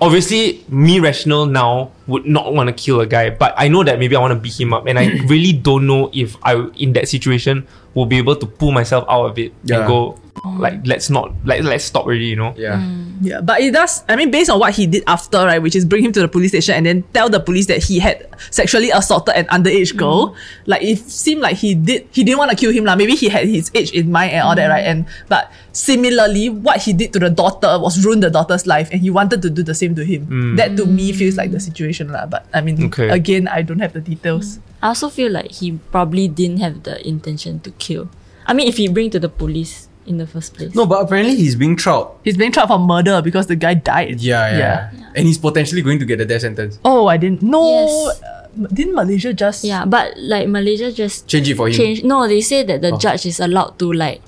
obviously, 0.00 0.64
me 0.68 1.00
rational 1.00 1.46
now 1.46 1.92
would 2.06 2.26
not 2.26 2.54
want 2.54 2.68
to 2.68 2.72
kill 2.72 3.00
a 3.00 3.06
guy, 3.06 3.30
but 3.30 3.54
I 3.56 3.68
know 3.68 3.84
that 3.84 3.98
maybe 3.98 4.16
I 4.16 4.20
want 4.20 4.32
to 4.32 4.40
beat 4.40 4.58
him 4.58 4.72
up, 4.72 4.86
and 4.86 4.98
I 4.98 5.08
really 5.26 5.52
don't 5.52 5.86
know 5.86 6.10
if 6.12 6.36
I 6.42 6.68
in 6.76 6.92
that 6.94 7.08
situation 7.08 7.66
will 7.94 8.06
be 8.06 8.18
able 8.18 8.36
to 8.36 8.46
pull 8.46 8.72
myself 8.72 9.04
out 9.08 9.26
of 9.26 9.38
it 9.38 9.52
Yeah. 9.64 9.80
and 9.80 9.88
go 9.88 10.16
like 10.56 10.80
let's 10.86 11.10
not 11.10 11.32
like 11.44 11.62
let's 11.62 11.84
stop 11.84 12.06
already, 12.06 12.24
you 12.24 12.36
know. 12.36 12.54
Yeah. 12.56 12.80
Mm. 12.80 13.18
Yeah, 13.20 13.40
but 13.42 13.60
it 13.60 13.72
does. 13.76 14.02
I 14.08 14.16
mean, 14.16 14.30
based 14.30 14.48
on 14.48 14.58
what 14.58 14.72
he 14.72 14.86
did 14.86 15.04
after, 15.06 15.36
right, 15.36 15.60
which 15.60 15.76
is 15.76 15.84
bring 15.84 16.02
him 16.02 16.12
to 16.12 16.20
the 16.20 16.28
police 16.28 16.50
station 16.56 16.74
and 16.76 16.86
then 16.86 17.04
tell 17.12 17.28
the 17.28 17.40
police 17.40 17.66
that 17.66 17.84
he 17.84 17.98
had 18.00 18.24
sexually 18.48 18.88
assaulted 18.90 19.36
an 19.36 19.44
underage 19.52 19.94
girl. 19.96 20.30
Mm. 20.30 20.36
Like 20.66 20.82
it 20.82 20.96
seemed 20.98 21.42
like 21.42 21.56
he 21.56 21.74
did. 21.74 22.08
He 22.12 22.24
didn't 22.24 22.38
want 22.38 22.50
to 22.52 22.56
kill 22.56 22.72
him, 22.72 22.84
lah. 22.88 22.96
Maybe 22.96 23.16
he 23.16 23.28
had 23.28 23.44
his 23.46 23.70
age 23.74 23.92
in 23.92 24.10
mind 24.10 24.32
and 24.32 24.42
all 24.42 24.56
that, 24.56 24.70
mm. 24.70 24.72
right? 24.72 24.86
And 24.88 25.04
but 25.28 25.52
similarly, 25.72 26.48
what 26.48 26.80
he 26.80 26.94
did 26.94 27.12
to 27.12 27.18
the 27.18 27.28
daughter 27.28 27.76
was 27.78 28.02
ruin 28.04 28.20
the 28.20 28.30
daughter's 28.30 28.66
life, 28.66 28.88
and 28.92 29.00
he 29.02 29.10
wanted 29.10 29.42
to 29.42 29.50
do 29.50 29.62
the 29.62 29.74
same 29.74 29.94
to 29.96 30.04
him. 30.04 30.56
That 30.56 30.76
to 30.78 30.86
me 30.86 31.12
feels 31.12 31.36
like 31.36 31.50
the 31.52 31.60
situation, 31.60 32.08
lah. 32.12 32.24
But 32.24 32.46
I 32.54 32.62
mean, 32.64 32.88
Okay. 32.88 33.12
again, 33.12 33.44
I 33.48 33.60
don't 33.60 33.80
have 33.80 33.92
the 33.92 34.00
details. 34.00 34.58
I 34.82 34.88
also 34.88 35.08
feel 35.08 35.30
like 35.32 35.52
he 35.52 35.72
probably 35.92 36.28
didn't 36.28 36.60
have 36.60 36.82
the 36.84 36.96
intention 37.06 37.60
to 37.60 37.70
kill. 37.72 38.08
I 38.46 38.52
mean, 38.54 38.66
if 38.68 38.76
he 38.78 38.88
bring 38.88 39.10
to 39.10 39.20
the 39.20 39.28
police 39.28 39.88
in 40.06 40.16
the 40.16 40.26
first 40.26 40.54
place. 40.54 40.74
No, 40.74 40.86
but 40.86 41.02
apparently 41.04 41.36
he's 41.36 41.54
being 41.54 41.76
tried. 41.76 42.06
He's 42.24 42.36
being 42.36 42.50
tried 42.50 42.66
for 42.66 42.78
murder 42.78 43.20
because 43.22 43.46
the 43.46 43.54
guy 43.56 43.74
died. 43.74 44.20
Yeah, 44.20 44.56
yeah, 44.56 44.90
And 45.14 45.26
he's 45.26 45.38
potentially 45.38 45.82
going 45.82 45.98
to 46.00 46.06
get 46.06 46.16
the 46.18 46.24
death 46.24 46.40
sentence. 46.40 46.78
Oh, 46.84 47.06
I 47.06 47.16
didn't. 47.16 47.42
No, 47.42 47.62
Yes. 47.62 48.22
uh, 48.22 48.66
didn't 48.72 48.94
Malaysia 48.96 49.32
just? 49.34 49.62
Yeah, 49.62 49.84
but 49.84 50.16
like 50.18 50.48
Malaysia 50.48 50.90
just 50.90 51.28
Change 51.28 51.50
it 51.50 51.56
for 51.56 51.68
him. 51.68 51.74
change. 51.74 52.02
No, 52.02 52.26
they 52.26 52.40
say 52.40 52.64
that 52.64 52.80
the 52.80 52.94
Oh. 52.94 52.98
judge 52.98 53.26
is 53.26 53.38
allowed 53.38 53.78
to 53.78 53.92
like, 53.92 54.22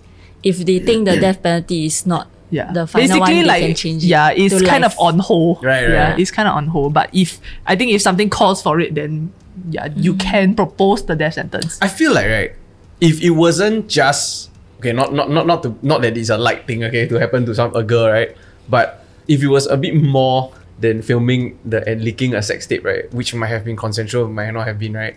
if 0.45 0.59
they 0.63 0.79
think 0.79 1.07
the 1.09 1.17
death 1.19 1.43
penalty 1.43 1.87
is 1.87 2.07
not 2.07 2.29
Yeah. 2.53 2.71
the 2.71 2.87
final 2.87 3.09
Basically, 3.09 3.37
one, 3.39 3.47
like 3.47 3.63
can 3.63 3.75
change 3.75 4.05
it. 4.05 4.09
yeah, 4.09 4.31
it's 4.31 4.59
to 4.59 4.65
kind 4.65 4.83
life. 4.83 4.93
of 4.93 5.01
on 5.01 5.19
hold. 5.19 5.65
Right, 5.65 5.83
right, 5.83 5.91
Yeah, 5.91 6.11
right. 6.11 6.21
it's 6.21 6.31
kind 6.31 6.47
of 6.47 6.55
on 6.55 6.69
hold. 6.69 6.93
But 6.93 7.09
if 7.13 7.41
I 7.67 7.75
think 7.75 7.93
if 7.93 8.03
something 8.03 8.29
calls 8.29 8.63
for 8.63 8.79
it, 8.79 8.95
then 8.95 9.33
yeah, 9.71 9.89
you 9.97 10.15
mm. 10.15 10.21
can 10.21 10.55
propose 10.55 11.05
the 11.07 11.17
death 11.17 11.35
sentence. 11.35 11.79
I 11.81 11.89
feel 11.89 12.13
like 12.13 12.27
right, 12.27 12.53
if 13.01 13.23
it 13.23 13.31
wasn't 13.31 13.89
just 13.89 14.51
okay, 14.79 14.93
not 14.93 15.15
not 15.15 15.31
not 15.31 15.47
not 15.47 15.63
to 15.65 15.75
not 15.81 16.03
that 16.03 16.17
it's 16.17 16.29
a 16.29 16.37
light 16.37 16.67
thing, 16.67 16.85
okay, 16.85 17.09
to 17.09 17.19
happen 17.19 17.47
to 17.47 17.55
some 17.55 17.75
a 17.75 17.83
girl, 17.83 18.13
right? 18.13 18.37
But 18.69 19.05
if 19.29 19.43
it 19.43 19.49
was 19.49 19.67
a 19.67 19.77
bit 19.77 19.97
more 19.97 20.53
than 20.83 21.01
filming 21.01 21.57
the 21.65 21.81
and 21.89 22.03
leaking 22.03 22.35
a 22.35 22.43
sex 22.43 22.67
tape, 22.67 22.85
right? 22.85 23.07
Which 23.15 23.33
might 23.35 23.49
have 23.55 23.65
been 23.65 23.77
consensual, 23.79 24.29
might 24.29 24.51
not 24.51 24.67
have 24.67 24.79
been, 24.79 24.93
right? 24.99 25.15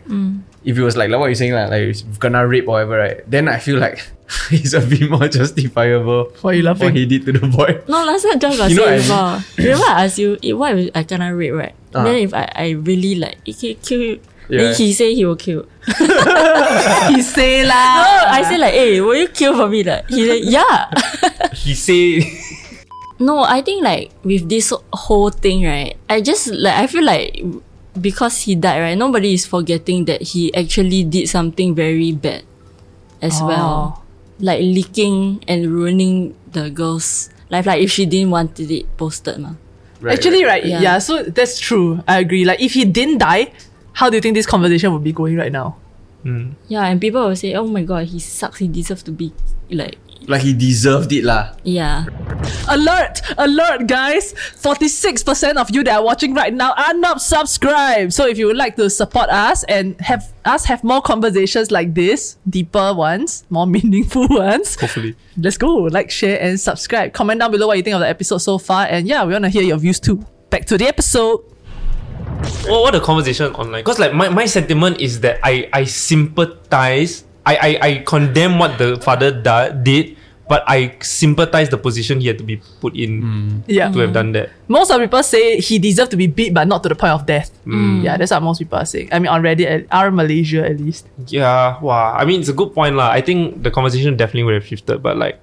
If 0.64 0.78
it 0.78 0.84
was 0.86 0.96
like 0.96 1.10
like 1.10 1.20
what 1.20 1.28
you're 1.28 1.36
saying, 1.42 1.54
like, 1.58 1.70
like 1.74 2.20
gonna 2.22 2.46
rape 2.48 2.70
or 2.70 2.78
whatever, 2.78 2.98
right? 2.98 3.20
Then 3.30 3.50
I 3.50 3.58
feel 3.60 3.78
like 3.82 4.00
it's 4.52 4.74
a 4.74 4.82
bit 4.82 5.10
more 5.10 5.28
justifiable 5.38 6.34
Why 6.42 6.52
are 6.52 6.54
you 6.56 6.64
laughing? 6.64 6.86
what 6.90 6.96
he 6.96 7.06
did 7.06 7.26
to 7.26 7.34
the 7.34 7.46
boy. 7.50 7.82
No, 7.90 8.06
last 8.06 8.24
time 8.26 8.40
Josh 8.40 8.58
got 8.58 8.70
You 8.70 8.78
know 8.78 8.86
say 8.86 9.10
what 9.10 9.18
I 9.18 9.38
before. 9.38 9.64
Remember 9.66 9.86
I 9.86 10.04
asked 10.06 10.18
you, 10.22 10.38
eh, 10.42 10.54
what 10.54 10.78
if 10.78 10.90
I 10.96 11.04
kena 11.04 11.34
rape, 11.38 11.54
right? 11.54 11.76
Ah. 11.94 12.04
Then 12.06 12.16
if 12.26 12.34
I, 12.34 12.46
I 12.56 12.68
really 12.78 13.16
like, 13.16 13.38
he 13.46 13.54
can 13.54 13.76
kill 13.82 14.02
you. 14.02 14.16
Yeah. 14.48 14.62
Then 14.62 14.76
he 14.78 14.94
say 14.94 15.14
he 15.14 15.26
will 15.26 15.36
kill. 15.42 15.66
he 17.10 17.22
say 17.22 17.66
lah. 17.66 17.98
No. 17.98 18.38
I 18.38 18.46
say 18.46 18.58
like, 18.62 18.74
hey, 18.78 19.02
will 19.02 19.16
you 19.18 19.28
kill 19.30 19.58
for 19.58 19.68
me? 19.70 19.82
Like, 19.82 20.06
he 20.10 20.22
say, 20.22 20.40
yeah. 20.46 20.90
He 21.54 21.74
say 21.74 22.22
no, 23.20 23.40
I 23.40 23.62
think 23.62 23.84
like 23.84 24.12
with 24.24 24.50
this 24.50 24.74
whole 24.94 25.30
thing, 25.30 25.66
right? 25.66 25.96
I 26.10 26.22
just 26.22 26.48
like 26.48 26.76
I 26.76 26.88
feel 26.88 27.04
like 27.04 27.42
because 28.00 28.42
he 28.42 28.56
died, 28.56 28.82
right? 28.82 28.98
Nobody 28.98 29.34
is 29.34 29.46
forgetting 29.46 30.06
that 30.06 30.22
he 30.22 30.54
actually 30.54 31.04
did 31.04 31.30
something 31.30 31.76
very 31.76 32.12
bad 32.12 32.44
as 33.22 33.42
oh. 33.42 33.48
well, 33.48 34.04
like 34.40 34.60
leaking 34.62 35.44
and 35.48 35.72
ruining 35.72 36.36
the 36.52 36.70
girl's 36.70 37.30
life. 37.50 37.66
Like 37.66 37.82
if 37.82 37.92
she 37.92 38.06
didn't 38.06 38.32
want 38.32 38.60
it 38.60 38.98
posted, 38.98 39.40
ma. 39.40 39.56
Right, 40.02 40.18
Actually, 40.18 40.44
right? 40.44 40.64
Yeah. 40.64 40.82
Yeah. 40.82 41.00
So 41.00 41.24
that's 41.24 41.60
true. 41.60 42.04
I 42.08 42.20
agree. 42.20 42.44
Like 42.46 42.60
if 42.60 42.74
he 42.74 42.84
didn't 42.86 43.20
die, 43.20 43.52
how 43.94 44.10
do 44.10 44.18
you 44.18 44.22
think 44.22 44.36
this 44.36 44.46
conversation 44.46 44.92
would 44.94 45.04
be 45.04 45.14
going 45.14 45.38
right 45.38 45.52
now? 45.52 45.78
Hmm. 46.24 46.52
Yeah, 46.68 46.86
and 46.86 47.00
people 47.00 47.28
will 47.28 47.36
say, 47.36 47.54
"Oh 47.54 47.68
my 47.68 47.84
god, 47.84 48.08
he 48.08 48.20
sucks. 48.20 48.60
He 48.60 48.68
deserves 48.68 49.04
to 49.04 49.12
be 49.12 49.32
like." 49.72 49.98
Like 50.28 50.42
he 50.42 50.54
deserved 50.54 51.12
it, 51.12 51.24
lah. 51.24 51.54
Yeah, 51.64 52.06
Alert! 52.68 53.22
Alert, 53.38 53.88
guys! 53.88 54.34
46% 54.34 55.56
of 55.58 55.70
you 55.70 55.84
that 55.84 56.00
are 56.00 56.04
watching 56.04 56.34
right 56.34 56.54
now 56.54 56.74
are 56.74 56.94
not 56.94 57.22
subscribed. 57.22 58.14
So 58.14 58.26
if 58.26 58.38
you 58.38 58.48
would 58.48 58.58
like 58.58 58.76
to 58.78 58.90
support 58.90 59.30
us 59.30 59.64
and 59.66 60.00
have 60.02 60.34
us 60.44 60.66
have 60.66 60.84
more 60.84 61.02
conversations 61.02 61.70
like 61.70 61.94
this, 61.94 62.38
deeper 62.50 62.94
ones, 62.94 63.46
more 63.50 63.68
meaningful 63.76 64.28
ones, 64.30 64.80
hopefully. 64.80 65.16
let's 65.38 65.58
go. 65.58 65.76
Like, 65.76 66.10
share, 66.10 66.42
and 66.42 66.60
subscribe. 66.60 67.14
Comment 67.14 67.40
down 67.40 67.52
below 67.52 67.68
what 67.68 67.78
you 67.78 67.84
think 67.84 67.94
of 67.94 68.02
the 68.02 68.10
episode 68.10 68.40
so 68.40 68.58
far. 68.58 68.86
And 68.90 69.08
yeah, 69.08 69.24
we 69.26 69.34
want 69.34 69.44
to 69.46 69.50
hear 69.50 69.64
your 69.64 69.78
views 69.78 70.00
too. 70.00 70.26
Back 70.50 70.66
to 70.66 70.78
the 70.78 70.88
episode. 70.88 71.42
What 72.66 72.82
what 72.82 72.92
the 72.94 73.00
conversation 73.02 73.54
online? 73.56 73.82
Because 73.84 74.00
like 74.00 74.14
my, 74.14 74.30
my 74.30 74.46
sentiment 74.46 75.00
is 75.02 75.20
that 75.22 75.40
I 75.44 75.70
I 75.74 75.84
sympathize. 75.86 77.25
I 77.46 77.54
I, 77.56 77.70
I 77.82 77.92
condemn 78.06 78.58
what 78.58 78.78
the 78.78 78.98
father 79.00 79.32
da- 79.32 79.70
did, 79.70 80.18
but 80.50 80.64
I 80.68 80.98
sympathize 81.02 81.70
the 81.70 81.78
position 81.78 82.20
he 82.22 82.28
had 82.28 82.38
to 82.38 82.44
be 82.44 82.58
put 82.82 82.96
in 82.96 83.22
hmm. 83.22 83.50
Yeah. 83.68 83.92
to 83.92 84.00
have 84.00 84.14
done 84.14 84.34
that. 84.34 84.50
Most 84.68 84.92
of 84.92 85.00
people 85.00 85.22
say 85.24 85.60
he 85.62 85.80
deserved 85.80 86.12
to 86.12 86.18
be 86.18 86.28
beat, 86.28 86.54
but 86.54 86.68
not 86.68 86.84
to 86.84 86.90
the 86.90 86.96
point 86.96 87.14
of 87.14 87.26
death. 87.26 87.50
Hmm. 87.64 88.02
Yeah, 88.02 88.18
that's 88.18 88.32
what 88.32 88.42
most 88.42 88.60
people 88.60 88.78
are 88.78 88.86
saying. 88.86 89.10
I 89.12 89.20
mean, 89.20 89.30
on 89.30 89.42
Reddit, 89.42 89.66
at- 89.66 89.86
our 89.92 90.12
Malaysia 90.12 90.66
at 90.66 90.80
least. 90.80 91.08
Yeah, 91.28 91.80
wow. 91.82 92.14
I 92.14 92.26
mean, 92.26 92.40
it's 92.42 92.50
a 92.50 92.58
good 92.58 92.74
point, 92.74 92.96
lah. 92.96 93.10
I 93.10 93.22
think 93.22 93.64
the 93.64 93.72
conversation 93.72 94.18
definitely 94.18 94.44
would 94.44 94.56
have 94.56 94.66
shifted, 94.66 95.02
but 95.02 95.18
like, 95.18 95.40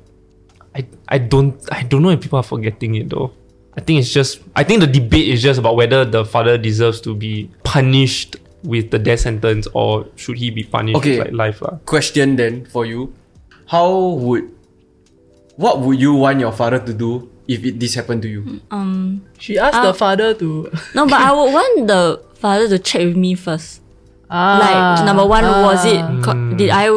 I 0.74 0.86
I 1.08 1.18
don't 1.18 1.54
I 1.70 1.82
don't 1.82 2.02
know 2.02 2.10
if 2.10 2.20
people 2.20 2.38
are 2.38 2.46
forgetting 2.46 2.94
it 2.96 3.10
though. 3.10 3.32
I 3.76 3.80
think 3.80 4.00
it's 4.00 4.12
just 4.12 4.40
I 4.56 4.64
think 4.64 4.80
the 4.80 4.86
debate 4.86 5.28
is 5.28 5.42
just 5.42 5.58
about 5.58 5.76
whether 5.76 6.04
the 6.04 6.24
father 6.24 6.58
deserves 6.58 7.00
to 7.02 7.14
be 7.14 7.50
punished 7.64 8.36
with 8.64 8.90
the 8.90 8.98
death 8.98 9.20
sentence 9.20 9.66
or 9.74 10.06
should 10.16 10.38
he 10.38 10.50
be 10.50 10.62
punished 10.62 10.96
Okay. 10.98 11.18
with 11.18 11.28
like 11.28 11.34
life, 11.34 11.58
lah. 11.62 11.78
Question 11.86 12.36
then 12.36 12.64
for 12.66 12.86
you: 12.86 13.12
How 13.66 13.90
would, 14.22 14.50
what 15.56 15.80
would 15.80 16.00
you 16.00 16.14
want 16.14 16.40
your 16.40 16.52
father 16.52 16.78
to 16.78 16.92
do 16.94 17.28
if 17.48 17.64
it, 17.64 17.80
this 17.80 17.94
happened 17.94 18.22
to 18.22 18.28
you? 18.28 18.60
Um 18.70 19.22
She 19.38 19.58
asked 19.58 19.74
Uh, 19.78 19.90
the 19.90 19.94
father 19.94 20.34
to. 20.34 20.70
no, 20.94 21.06
but 21.06 21.20
I 21.20 21.32
would 21.32 21.52
want 21.52 21.86
the 21.88 22.22
father 22.38 22.68
to 22.68 22.78
check 22.78 23.02
with 23.06 23.16
me 23.16 23.34
first. 23.34 23.80
Ah, 24.30 24.56
like 24.62 25.04
number 25.04 25.26
one, 25.26 25.44
was 25.44 25.84
it 25.84 26.00
Hmm. 26.00 26.22
co- 26.24 26.56
did 26.56 26.70
I 26.70 26.88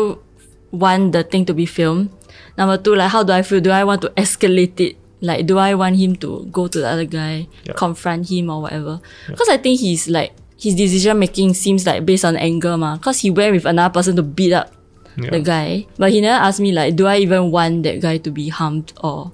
want 0.71 1.11
the 1.11 1.23
thing 1.23 1.43
to 1.49 1.53
be 1.53 1.65
filmed? 1.65 2.09
Number 2.57 2.77
two, 2.79 2.95
like 2.95 3.11
how 3.11 3.23
do 3.23 3.33
I 3.33 3.41
feel? 3.43 3.59
Do 3.59 3.71
I 3.71 3.83
want 3.83 4.01
to 4.07 4.09
escalate 4.15 4.79
it? 4.79 4.95
Like 5.19 5.43
do 5.47 5.57
I 5.57 5.75
want 5.75 5.97
him 5.99 6.15
to 6.23 6.45
go 6.51 6.67
to 6.67 6.79
the 6.79 6.87
other 6.87 7.03
guy, 7.03 7.47
Yeah. 7.65 7.73
confront 7.75 8.29
him 8.29 8.47
or 8.49 8.61
whatever? 8.63 9.01
Because 9.27 9.49
I 9.49 9.57
think 9.57 9.79
he's 9.83 10.07
like 10.07 10.31
his 10.57 10.75
decision 10.75 11.19
making 11.19 11.53
seems 11.53 11.85
like 11.85 12.05
based 12.05 12.25
on 12.25 12.35
anger, 12.35 12.77
ma. 12.77 12.97
Because 12.97 13.19
he 13.19 13.29
went 13.29 13.53
with 13.53 13.65
another 13.65 13.93
person 13.93 14.15
to 14.15 14.23
beat 14.23 14.53
up 14.53 14.71
Yeah. 15.17 15.29
the 15.29 15.39
guy, 15.39 15.87
but 15.97 16.11
he 16.11 16.19
never 16.19 16.43
asked 16.43 16.59
me 16.59 16.71
like, 16.71 16.95
do 16.95 17.07
I 17.07 17.17
even 17.17 17.51
want 17.51 17.83
that 17.83 18.01
guy 18.01 18.17
to 18.17 18.31
be 18.31 18.49
harmed 18.49 18.91
or 19.01 19.31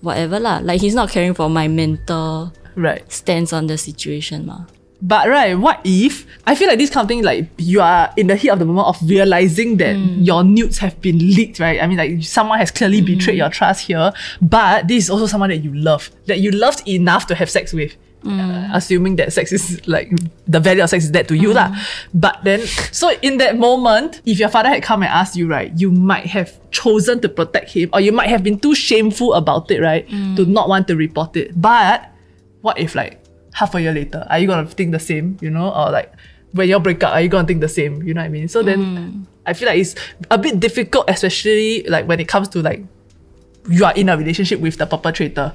whatever 0.00 0.40
lah? 0.40 0.60
Like 0.62 0.80
he's 0.80 0.94
not 0.94 1.10
caring 1.10 1.34
for 1.34 1.50
my 1.50 1.68
mental 1.68 2.52
Right. 2.74 3.04
stance 3.12 3.52
on 3.52 3.66
the 3.66 3.76
situation, 3.76 4.46
ma. 4.46 4.64
But 5.00 5.28
right, 5.28 5.54
what 5.54 5.80
if 5.84 6.26
I 6.44 6.56
feel 6.56 6.66
like 6.66 6.78
this 6.78 6.90
kind 6.90 7.04
of 7.04 7.08
thing, 7.08 7.22
like 7.22 7.46
you 7.56 7.80
are 7.80 8.12
in 8.16 8.26
the 8.26 8.34
heat 8.34 8.48
of 8.48 8.58
the 8.58 8.64
moment 8.64 8.88
of 8.88 9.08
realizing 9.08 9.76
that 9.76 9.94
hmm. 9.94 10.22
your 10.22 10.42
nudes 10.42 10.78
have 10.78 11.00
been 11.00 11.18
leaked, 11.18 11.60
right? 11.60 11.80
I 11.80 11.86
mean, 11.86 11.98
like 11.98 12.22
someone 12.24 12.58
has 12.58 12.70
clearly 12.70 13.00
betrayed 13.00 13.36
hmm. 13.36 13.46
your 13.46 13.50
trust 13.50 13.86
here, 13.86 14.12
but 14.42 14.88
this 14.88 15.04
is 15.04 15.10
also 15.10 15.26
someone 15.26 15.50
that 15.50 15.58
you 15.58 15.72
love, 15.72 16.10
that 16.26 16.40
you 16.40 16.50
loved 16.50 16.86
enough 16.88 17.26
to 17.28 17.34
have 17.36 17.48
sex 17.48 17.72
with. 17.72 17.94
Uh, 18.26 18.68
assuming 18.74 19.14
that 19.14 19.32
sex 19.32 19.52
is 19.52 19.86
like 19.86 20.10
the 20.48 20.58
value 20.58 20.82
of 20.82 20.90
sex 20.90 21.04
is 21.04 21.12
that 21.12 21.28
to 21.28 21.36
you 21.36 21.50
mm. 21.50 21.54
lah. 21.54 21.70
But 22.12 22.42
then, 22.42 22.66
so 22.90 23.14
in 23.22 23.38
that 23.38 23.56
moment, 23.56 24.20
if 24.26 24.40
your 24.40 24.48
father 24.48 24.68
had 24.68 24.82
come 24.82 25.02
and 25.02 25.10
asked 25.10 25.36
you, 25.36 25.46
right, 25.46 25.72
you 25.78 25.92
might 25.92 26.26
have 26.26 26.50
chosen 26.72 27.20
to 27.20 27.28
protect 27.28 27.70
him, 27.70 27.90
or 27.92 28.00
you 28.00 28.10
might 28.10 28.28
have 28.28 28.42
been 28.42 28.58
too 28.58 28.74
shameful 28.74 29.34
about 29.34 29.70
it, 29.70 29.80
right, 29.80 30.06
mm. 30.08 30.34
to 30.34 30.44
not 30.44 30.68
want 30.68 30.88
to 30.88 30.96
report 30.96 31.36
it. 31.36 31.54
But 31.54 32.10
what 32.60 32.76
if 32.78 32.94
like 32.94 33.22
half 33.54 33.74
a 33.74 33.80
year 33.80 33.94
later, 33.94 34.26
are 34.28 34.38
you 34.38 34.48
gonna 34.48 34.66
think 34.66 34.90
the 34.90 34.98
same, 34.98 35.38
you 35.40 35.48
know, 35.48 35.70
or 35.70 35.90
like 35.90 36.12
when 36.52 36.68
you 36.68 36.78
break 36.80 37.02
up, 37.04 37.14
are 37.14 37.20
you 37.20 37.28
gonna 37.28 37.46
think 37.46 37.60
the 37.60 37.68
same, 37.68 38.02
you 38.02 38.14
know 38.14 38.20
what 38.20 38.26
I 38.26 38.30
mean? 38.30 38.48
So 38.48 38.62
then 38.62 39.28
I 39.46 39.54
feel 39.54 39.68
like 39.68 39.78
it's 39.78 39.94
a 40.30 40.36
bit 40.36 40.58
difficult, 40.58 41.08
especially 41.08 41.84
like 41.84 42.08
when 42.08 42.18
it 42.18 42.26
comes 42.26 42.48
to 42.48 42.62
like 42.62 42.82
you 43.68 43.84
are 43.84 43.92
in 43.94 44.08
a 44.08 44.16
relationship 44.16 44.60
with 44.60 44.76
the 44.78 44.86
perpetrator. 44.86 45.52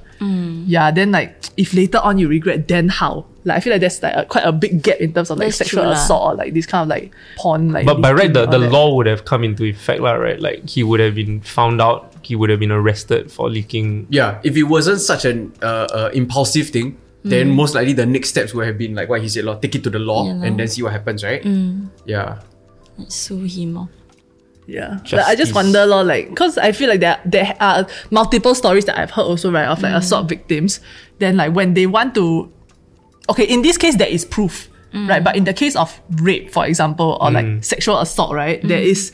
Yeah, 0.66 0.92
then 0.92 1.12
like 1.12 1.36
if 1.58 1.74
later 1.74 2.00
on 2.00 2.18
you 2.18 2.28
regret, 2.30 2.68
then 2.68 2.88
how? 2.90 3.26
Like 3.44 3.58
I 3.58 3.60
feel 3.60 3.74
like 3.74 3.82
that's 3.82 4.02
like 4.02 4.16
a, 4.16 4.24
quite 4.26 4.46
a 4.46 4.54
big 4.54 4.82
gap 4.82 5.00
in 5.00 5.12
terms 5.14 5.30
of 5.30 5.38
like 5.38 5.48
That's 5.48 5.58
sexual 5.58 5.84
true 5.84 5.92
lah. 5.92 5.98
assault 5.98 6.32
or 6.32 6.36
like 6.36 6.54
this 6.54 6.66
kind 6.66 6.84
of 6.84 6.88
like 6.88 7.12
porn 7.36 7.74
like. 7.74 7.86
But 7.86 8.00
by 8.00 8.14
right, 8.14 8.32
the, 8.32 8.46
the 8.46 8.58
that. 8.60 8.72
law 8.72 8.96
would 8.96 9.06
have 9.06 9.26
come 9.26 9.44
into 9.44 9.66
effect, 9.66 10.00
lah, 10.00 10.14
right? 10.14 10.40
Like 10.40 10.70
he 10.70 10.84
would 10.84 11.02
have 11.02 11.16
been 11.16 11.42
found 11.42 11.82
out, 11.82 12.14
he 12.22 12.36
would 12.38 12.50
have 12.50 12.60
been 12.62 12.72
arrested 12.72 13.30
for 13.32 13.50
leaking. 13.50 14.08
Yeah, 14.10 14.40
if 14.44 14.56
it 14.56 14.64
wasn't 14.64 15.02
such 15.02 15.26
an 15.26 15.52
uh, 15.62 15.88
uh, 15.92 16.10
impulsive 16.14 16.70
thing, 16.70 16.98
then 17.24 17.52
most 17.52 17.76
likely 17.76 17.92
the 17.92 18.06
next 18.06 18.30
steps 18.30 18.54
would 18.54 18.66
have 18.66 18.78
been 18.78 18.96
like 18.96 19.10
what 19.10 19.22
he 19.22 19.28
said, 19.28 19.44
law, 19.44 19.56
take 19.60 19.76
it 19.76 19.84
to 19.84 19.90
the 19.90 20.00
law 20.00 20.26
Yeah, 20.26 20.44
and 20.44 20.58
then 20.60 20.68
see 20.70 20.82
what 20.84 20.94
happens, 20.94 21.24
right? 21.24 21.44
Yeah. 22.06 22.40
Sue 23.10 23.44
him. 23.44 23.78
oh. 23.78 23.90
Yeah, 24.66 25.00
Like, 25.12 25.14
I 25.14 25.36
just 25.36 25.52
Justice. 25.52 25.56
wonder, 25.56 25.86
lor, 25.86 26.04
like, 26.04 26.30
because 26.30 26.58
I 26.58 26.72
feel 26.72 26.90
like 26.90 27.02
there 27.02 27.20
there 27.26 27.56
are 27.60 27.86
multiple 28.12 28.56
stories 28.56 28.86
that 28.86 28.98
I've 28.98 29.12
heard 29.12 29.24
also, 29.24 29.52
right, 29.52 29.68
of 29.68 29.82
like 29.82 29.94
assault 29.94 30.26
mm. 30.26 30.30
victims. 30.30 30.80
Then 31.20 31.38
like 31.38 31.54
when 31.54 31.74
they 31.74 31.86
want 31.86 32.16
to 32.16 32.52
okay, 33.30 33.44
in 33.44 33.62
this 33.62 33.78
case, 33.78 33.98
there 33.98 34.08
is 34.08 34.26
proof, 34.26 34.70
mm. 34.94 35.10
right? 35.10 35.24
But 35.24 35.36
in 35.36 35.44
the 35.44 35.54
case 35.54 35.76
of 35.76 36.00
rape, 36.22 36.52
for 36.52 36.66
example, 36.66 37.18
or 37.20 37.32
like 37.32 37.46
mm. 37.46 37.64
sexual 37.64 38.00
assault, 38.00 38.34
right, 38.34 38.66
there 38.68 38.82
is 38.82 39.12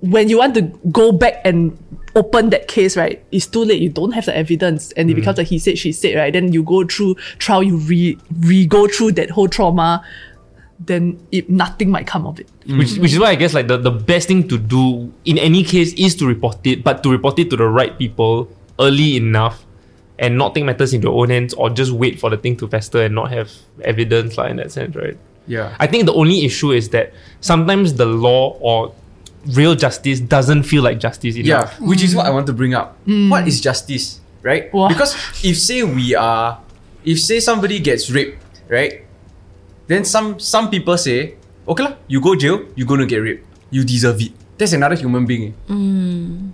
when 0.00 0.28
you 0.28 0.38
want 0.38 0.54
to 0.54 0.62
go 0.92 1.10
back 1.10 1.40
and 1.44 1.76
open 2.14 2.50
that 2.50 2.68
case, 2.68 2.96
right, 2.96 3.24
it's 3.32 3.46
too 3.46 3.64
late. 3.64 3.80
You 3.80 3.88
don't 3.88 4.12
have 4.12 4.26
the 4.26 4.36
evidence, 4.36 4.92
and 4.92 5.10
it 5.10 5.14
becomes 5.14 5.38
a 5.38 5.42
he 5.42 5.58
said, 5.58 5.78
she 5.78 5.92
said, 5.92 6.16
right? 6.16 6.32
Then 6.32 6.52
you 6.52 6.62
go 6.62 6.84
through 6.84 7.14
trial, 7.38 7.62
you 7.62 7.76
re 7.76 8.18
re 8.40 8.66
go 8.66 8.86
through 8.88 9.12
that 9.12 9.30
whole 9.30 9.48
trauma, 9.48 10.04
then 10.80 11.20
it, 11.30 11.50
nothing 11.50 11.90
might 11.90 12.06
come 12.06 12.26
of 12.26 12.40
it. 12.40 12.48
Mm. 12.66 12.78
Which, 12.78 12.96
which 12.96 13.12
is 13.12 13.18
why 13.18 13.30
I 13.30 13.34
guess 13.34 13.54
like 13.54 13.68
the, 13.68 13.76
the 13.76 13.90
best 13.90 14.28
thing 14.28 14.48
to 14.48 14.58
do 14.58 15.12
in 15.24 15.38
any 15.38 15.62
case 15.62 15.92
is 15.94 16.14
to 16.16 16.26
report 16.26 16.66
it, 16.66 16.82
but 16.82 17.02
to 17.02 17.10
report 17.10 17.38
it 17.38 17.50
to 17.50 17.56
the 17.56 17.68
right 17.68 17.96
people 17.98 18.48
early 18.78 19.16
enough 19.16 19.64
and 20.18 20.36
not 20.36 20.54
take 20.54 20.64
matters 20.64 20.94
into 20.94 21.08
your 21.08 21.20
own 21.20 21.30
hands 21.30 21.54
or 21.54 21.70
just 21.70 21.92
wait 21.92 22.18
for 22.18 22.30
the 22.30 22.36
thing 22.36 22.56
to 22.56 22.68
fester 22.68 23.02
and 23.02 23.14
not 23.14 23.30
have 23.30 23.50
evidence 23.82 24.38
like 24.38 24.50
in 24.50 24.56
that 24.56 24.72
sense, 24.72 24.96
right? 24.96 25.16
Yeah. 25.46 25.76
I 25.78 25.86
think 25.86 26.06
the 26.06 26.14
only 26.14 26.44
issue 26.44 26.72
is 26.72 26.90
that 26.90 27.12
sometimes 27.40 27.94
the 27.94 28.06
law 28.06 28.56
or 28.60 28.94
real 29.48 29.74
justice 29.74 30.20
doesn't 30.20 30.64
feel 30.64 30.82
like 30.82 30.98
justice 30.98 31.36
enough. 31.36 31.76
Yeah, 31.78 31.86
which 31.86 32.02
is 32.02 32.14
what 32.14 32.24
mm. 32.24 32.28
I 32.28 32.30
want 32.30 32.46
to 32.46 32.52
bring 32.52 32.74
up. 32.74 32.96
Mm. 33.06 33.30
What 33.30 33.48
is 33.48 33.60
justice, 33.60 34.20
right? 34.42 34.72
Wow. 34.72 34.88
Because 34.88 35.14
if 35.44 35.58
say 35.58 35.82
we 35.82 36.14
are, 36.14 36.60
if 37.04 37.20
say 37.20 37.40
somebody 37.40 37.80
gets 37.80 38.10
raped, 38.10 38.42
right? 38.68 39.04
Then 39.90 40.06
some 40.06 40.38
some 40.38 40.70
people 40.70 40.94
say, 40.94 41.34
okay 41.66 41.82
lah, 41.82 41.98
you 42.06 42.22
go 42.22 42.38
jail, 42.38 42.62
you're 42.78 42.86
gonna 42.86 43.10
get 43.10 43.18
raped, 43.26 43.42
you 43.74 43.82
deserve 43.82 44.22
it. 44.22 44.30
That's 44.54 44.70
another 44.70 44.94
human 44.94 45.26
being. 45.26 45.50
eh. 45.50 45.52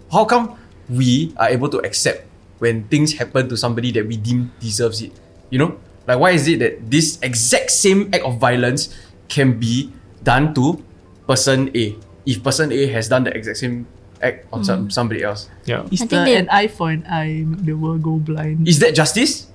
How 0.09 0.25
come 0.25 0.57
we 0.89 1.37
are 1.37 1.53
able 1.53 1.69
to 1.77 1.85
accept 1.85 2.25
when 2.65 2.89
things 2.89 3.13
happen 3.21 3.45
to 3.53 3.57
somebody 3.61 3.93
that 3.93 4.09
we 4.09 4.17
deem 4.17 4.49
deserves 4.57 5.05
it? 5.05 5.13
You 5.53 5.61
know, 5.61 5.71
like 6.09 6.17
why 6.17 6.33
is 6.33 6.49
it 6.49 6.65
that 6.65 6.89
this 6.89 7.21
exact 7.21 7.77
same 7.77 8.09
act 8.17 8.25
of 8.25 8.41
violence 8.41 8.89
can 9.29 9.61
be 9.61 9.93
done 10.25 10.57
to 10.57 10.81
person 11.29 11.69
A 11.77 11.93
if 12.25 12.41
person 12.41 12.73
A 12.73 12.89
has 12.89 13.13
done 13.13 13.29
the 13.29 13.37
exact 13.37 13.61
same 13.61 13.85
act 14.25 14.49
on 14.49 14.65
some, 14.65 14.89
somebody 14.89 15.21
else? 15.21 15.53
Yeah. 15.69 15.85
It's 15.93 16.01
I 16.01 16.09
the 16.09 16.09
think 16.09 16.23
they- 16.25 16.41
an 16.41 16.49
eye 16.49 16.73
for 16.73 16.89
an 16.89 17.05
eye, 17.05 17.45
the 17.45 17.77
world 17.77 18.01
go 18.01 18.17
blind. 18.17 18.65
Is 18.65 18.81
that 18.81 18.97
justice? 18.97 19.53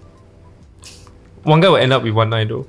One 1.42 1.58
guy 1.66 1.70
will 1.74 1.82
end 1.82 1.98
up 1.98 2.04
with 2.06 2.14
one 2.14 2.30
eye 2.30 2.46
though. 2.46 2.68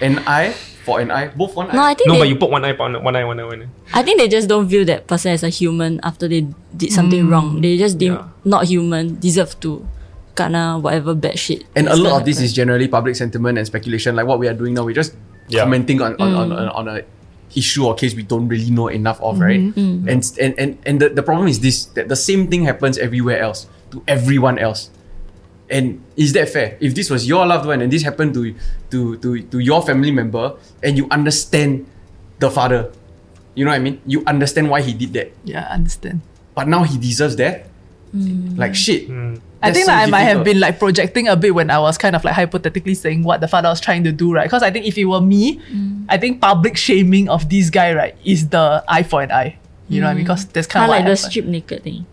An 0.00 0.18
eye 0.26 0.52
for 0.84 1.00
an 1.00 1.10
eye, 1.10 1.28
both 1.28 1.56
one 1.56 1.66
No, 1.74 1.80
eye. 1.82 1.90
I 1.90 1.94
think 1.94 2.08
No, 2.08 2.14
they, 2.14 2.20
but 2.20 2.28
you 2.28 2.36
put 2.36 2.50
one 2.50 2.64
eye, 2.64 2.72
one 2.72 3.02
one 3.02 3.16
eye, 3.16 3.24
one 3.24 3.40
eye, 3.40 3.44
one 3.44 3.62
eye. 3.62 3.68
I 3.92 4.02
think 4.02 4.18
they 4.20 4.28
just 4.28 4.48
don't 4.48 4.66
view 4.68 4.84
that 4.84 5.06
person 5.06 5.32
as 5.32 5.42
a 5.42 5.48
human 5.48 5.98
after 6.02 6.28
they 6.28 6.46
did 6.76 6.92
something 6.92 7.26
mm. 7.26 7.30
wrong. 7.30 7.60
They 7.60 7.76
just 7.76 7.98
deem 7.98 8.14
Yeah. 8.14 8.28
not 8.44 8.66
human, 8.66 9.18
deserve 9.18 9.58
to 9.60 9.86
kena 10.36 10.80
whatever 10.80 11.14
bad 11.14 11.38
shit. 11.38 11.64
and 11.74 11.88
a 11.88 11.96
lot 11.96 12.20
of 12.20 12.24
this 12.26 12.36
happen. 12.36 12.44
is 12.44 12.52
generally 12.52 12.88
public 12.88 13.16
sentiment 13.16 13.58
and 13.58 13.66
speculation. 13.66 14.14
Like 14.14 14.26
what 14.26 14.38
we 14.38 14.46
are 14.48 14.54
doing 14.54 14.74
now, 14.74 14.84
we're 14.84 14.94
just 14.94 15.14
Yeah. 15.48 15.64
commenting 15.64 16.02
on 16.02 16.14
on, 16.20 16.34
on, 16.34 16.48
mm. 16.50 16.58
on, 16.60 16.68
on 16.68 16.84
a 16.88 17.02
issue 17.54 17.86
or 17.86 17.94
case 17.94 18.14
we 18.14 18.22
don't 18.22 18.46
really 18.48 18.70
know 18.70 18.88
enough 18.88 19.20
of, 19.22 19.40
right? 19.40 19.60
Mm-hmm. 19.60 20.06
Mm. 20.06 20.12
And 20.12 20.20
and 20.38 20.52
and 20.58 20.70
and 20.84 20.94
the, 21.00 21.08
the 21.08 21.22
problem 21.22 21.48
is 21.48 21.60
this 21.60 21.86
that 21.96 22.08
the 22.08 22.16
same 22.18 22.46
thing 22.46 22.64
happens 22.64 22.98
everywhere 22.98 23.40
else 23.40 23.66
to 23.90 24.02
everyone 24.06 24.58
else. 24.58 24.90
And 25.68 26.02
is 26.14 26.32
that 26.34 26.48
fair? 26.48 26.78
If 26.80 26.94
this 26.94 27.10
was 27.10 27.26
your 27.26 27.44
loved 27.44 27.66
one 27.66 27.82
and 27.82 27.90
this 27.90 28.02
happened 28.02 28.34
to 28.34 28.54
to 28.90 29.16
to 29.18 29.42
to 29.42 29.58
your 29.58 29.82
family 29.82 30.12
member 30.12 30.54
and 30.82 30.96
you 30.96 31.08
understand 31.10 31.86
the 32.38 32.50
father, 32.50 32.92
you 33.54 33.64
know 33.64 33.72
what 33.72 33.80
I 33.80 33.82
mean? 33.82 34.00
You 34.06 34.22
understand 34.26 34.70
why 34.70 34.80
he 34.82 34.94
did 34.94 35.12
that. 35.14 35.32
Yeah, 35.42 35.66
I 35.68 35.74
understand. 35.74 36.20
But 36.54 36.68
now 36.68 36.84
he 36.84 36.98
deserves 36.98 37.34
death. 37.34 37.68
Mm. 38.14 38.56
Like 38.56 38.74
shit. 38.74 39.08
Hmm. 39.08 39.42
I 39.62 39.72
think 39.72 39.86
so 39.86 39.92
like, 39.92 40.06
I 40.06 40.10
might 40.10 40.28
have 40.30 40.44
been 40.44 40.60
like 40.60 40.78
projecting 40.78 41.26
a 41.26 41.34
bit 41.34 41.54
when 41.54 41.70
I 41.70 41.80
was 41.80 41.98
kind 41.98 42.14
of 42.14 42.22
like 42.22 42.34
hypothetically 42.34 42.94
saying 42.94 43.24
what 43.24 43.40
the 43.40 43.48
father 43.48 43.68
was 43.68 43.80
trying 43.80 44.04
to 44.04 44.12
do, 44.12 44.32
right? 44.32 44.44
Because 44.44 44.62
I 44.62 44.70
think 44.70 44.86
if 44.86 44.96
it 44.96 45.06
were 45.06 45.20
me, 45.20 45.58
mm. 45.58 46.04
I 46.08 46.16
think 46.16 46.40
public 46.40 46.76
shaming 46.76 47.28
of 47.28 47.48
this 47.48 47.70
guy, 47.70 47.92
right, 47.94 48.14
is 48.24 48.48
the 48.48 48.84
eye 48.86 49.02
for 49.02 49.22
an 49.22 49.32
eye. 49.32 49.58
You 49.88 50.00
know 50.00 50.06
what 50.06 50.12
I 50.12 50.14
mean? 50.14 50.24
Mm. 50.24 50.26
Because 50.28 50.46
that's 50.46 50.66
kind 50.66 50.84
Kinda 50.84 50.84
of 50.84 50.98
like 50.98 51.04
the 51.04 51.16
happened. 51.16 51.30
strip 51.32 51.44
naked 51.46 51.82
thing. 51.82 52.06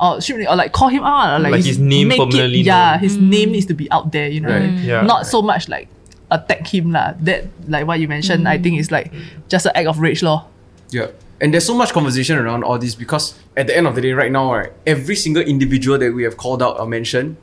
Or, 0.00 0.20
should 0.20 0.36
we- 0.36 0.46
or 0.46 0.56
like 0.56 0.72
call 0.72 0.88
him 0.88 1.02
out, 1.04 1.40
like, 1.40 1.52
Like 1.52 1.64
his 1.64 1.78
name 1.78 2.08
make 2.08 2.20
it- 2.20 2.50
yeah, 2.64 2.92
known. 2.92 3.00
his 3.00 3.18
mm. 3.18 3.28
name 3.28 3.52
needs 3.52 3.66
to 3.66 3.74
be 3.74 3.90
out 3.90 4.12
there. 4.12 4.28
You 4.28 4.40
know, 4.40 4.48
Right. 4.48 4.70
Mm. 4.70 4.84
Yeah. 4.84 5.02
not 5.02 5.26
so 5.26 5.42
much 5.42 5.68
like 5.68 5.88
attack 6.30 6.66
him 6.66 6.92
lah. 6.92 7.14
That 7.20 7.46
like 7.66 7.86
what 7.86 8.00
you 8.00 8.08
mentioned, 8.08 8.48
I 8.48 8.58
mm. 8.58 8.62
think 8.62 8.80
is 8.80 8.90
like 8.90 9.12
just 9.48 9.66
an 9.66 9.72
act 9.74 9.88
of 9.88 9.98
rage 9.98 10.22
law. 10.22 10.46
Yeah. 10.90 11.08
And 11.40 11.54
there's 11.54 11.66
so 11.66 11.74
much 11.74 11.92
conversation 11.92 12.36
around 12.38 12.64
all 12.64 12.78
this 12.78 12.94
because 12.94 13.38
at 13.56 13.66
the 13.66 13.76
end 13.76 13.86
of 13.86 13.94
the 13.94 14.00
day, 14.02 14.12
right 14.12 14.32
now, 14.32 14.52
right, 14.52 14.72
every 14.86 15.14
single 15.14 15.42
individual 15.42 15.96
that 15.98 16.12
we 16.12 16.24
have 16.24 16.36
called 16.36 16.62
out 16.62 16.80
or 16.80 16.86
mentioned, 16.86 17.36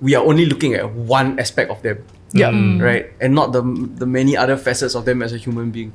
we 0.00 0.14
are 0.14 0.24
only 0.24 0.46
looking 0.46 0.74
at 0.74 0.94
one 0.94 1.38
aspect 1.38 1.70
of 1.70 1.82
them. 1.82 1.98
Yeah. 2.32 2.52
Right? 2.78 3.10
And 3.20 3.34
not 3.34 3.52
the 3.52 3.62
the 3.96 4.06
many 4.06 4.36
other 4.36 4.56
facets 4.56 4.94
of 4.94 5.04
them 5.06 5.22
as 5.22 5.32
a 5.32 5.38
human 5.38 5.70
being. 5.70 5.90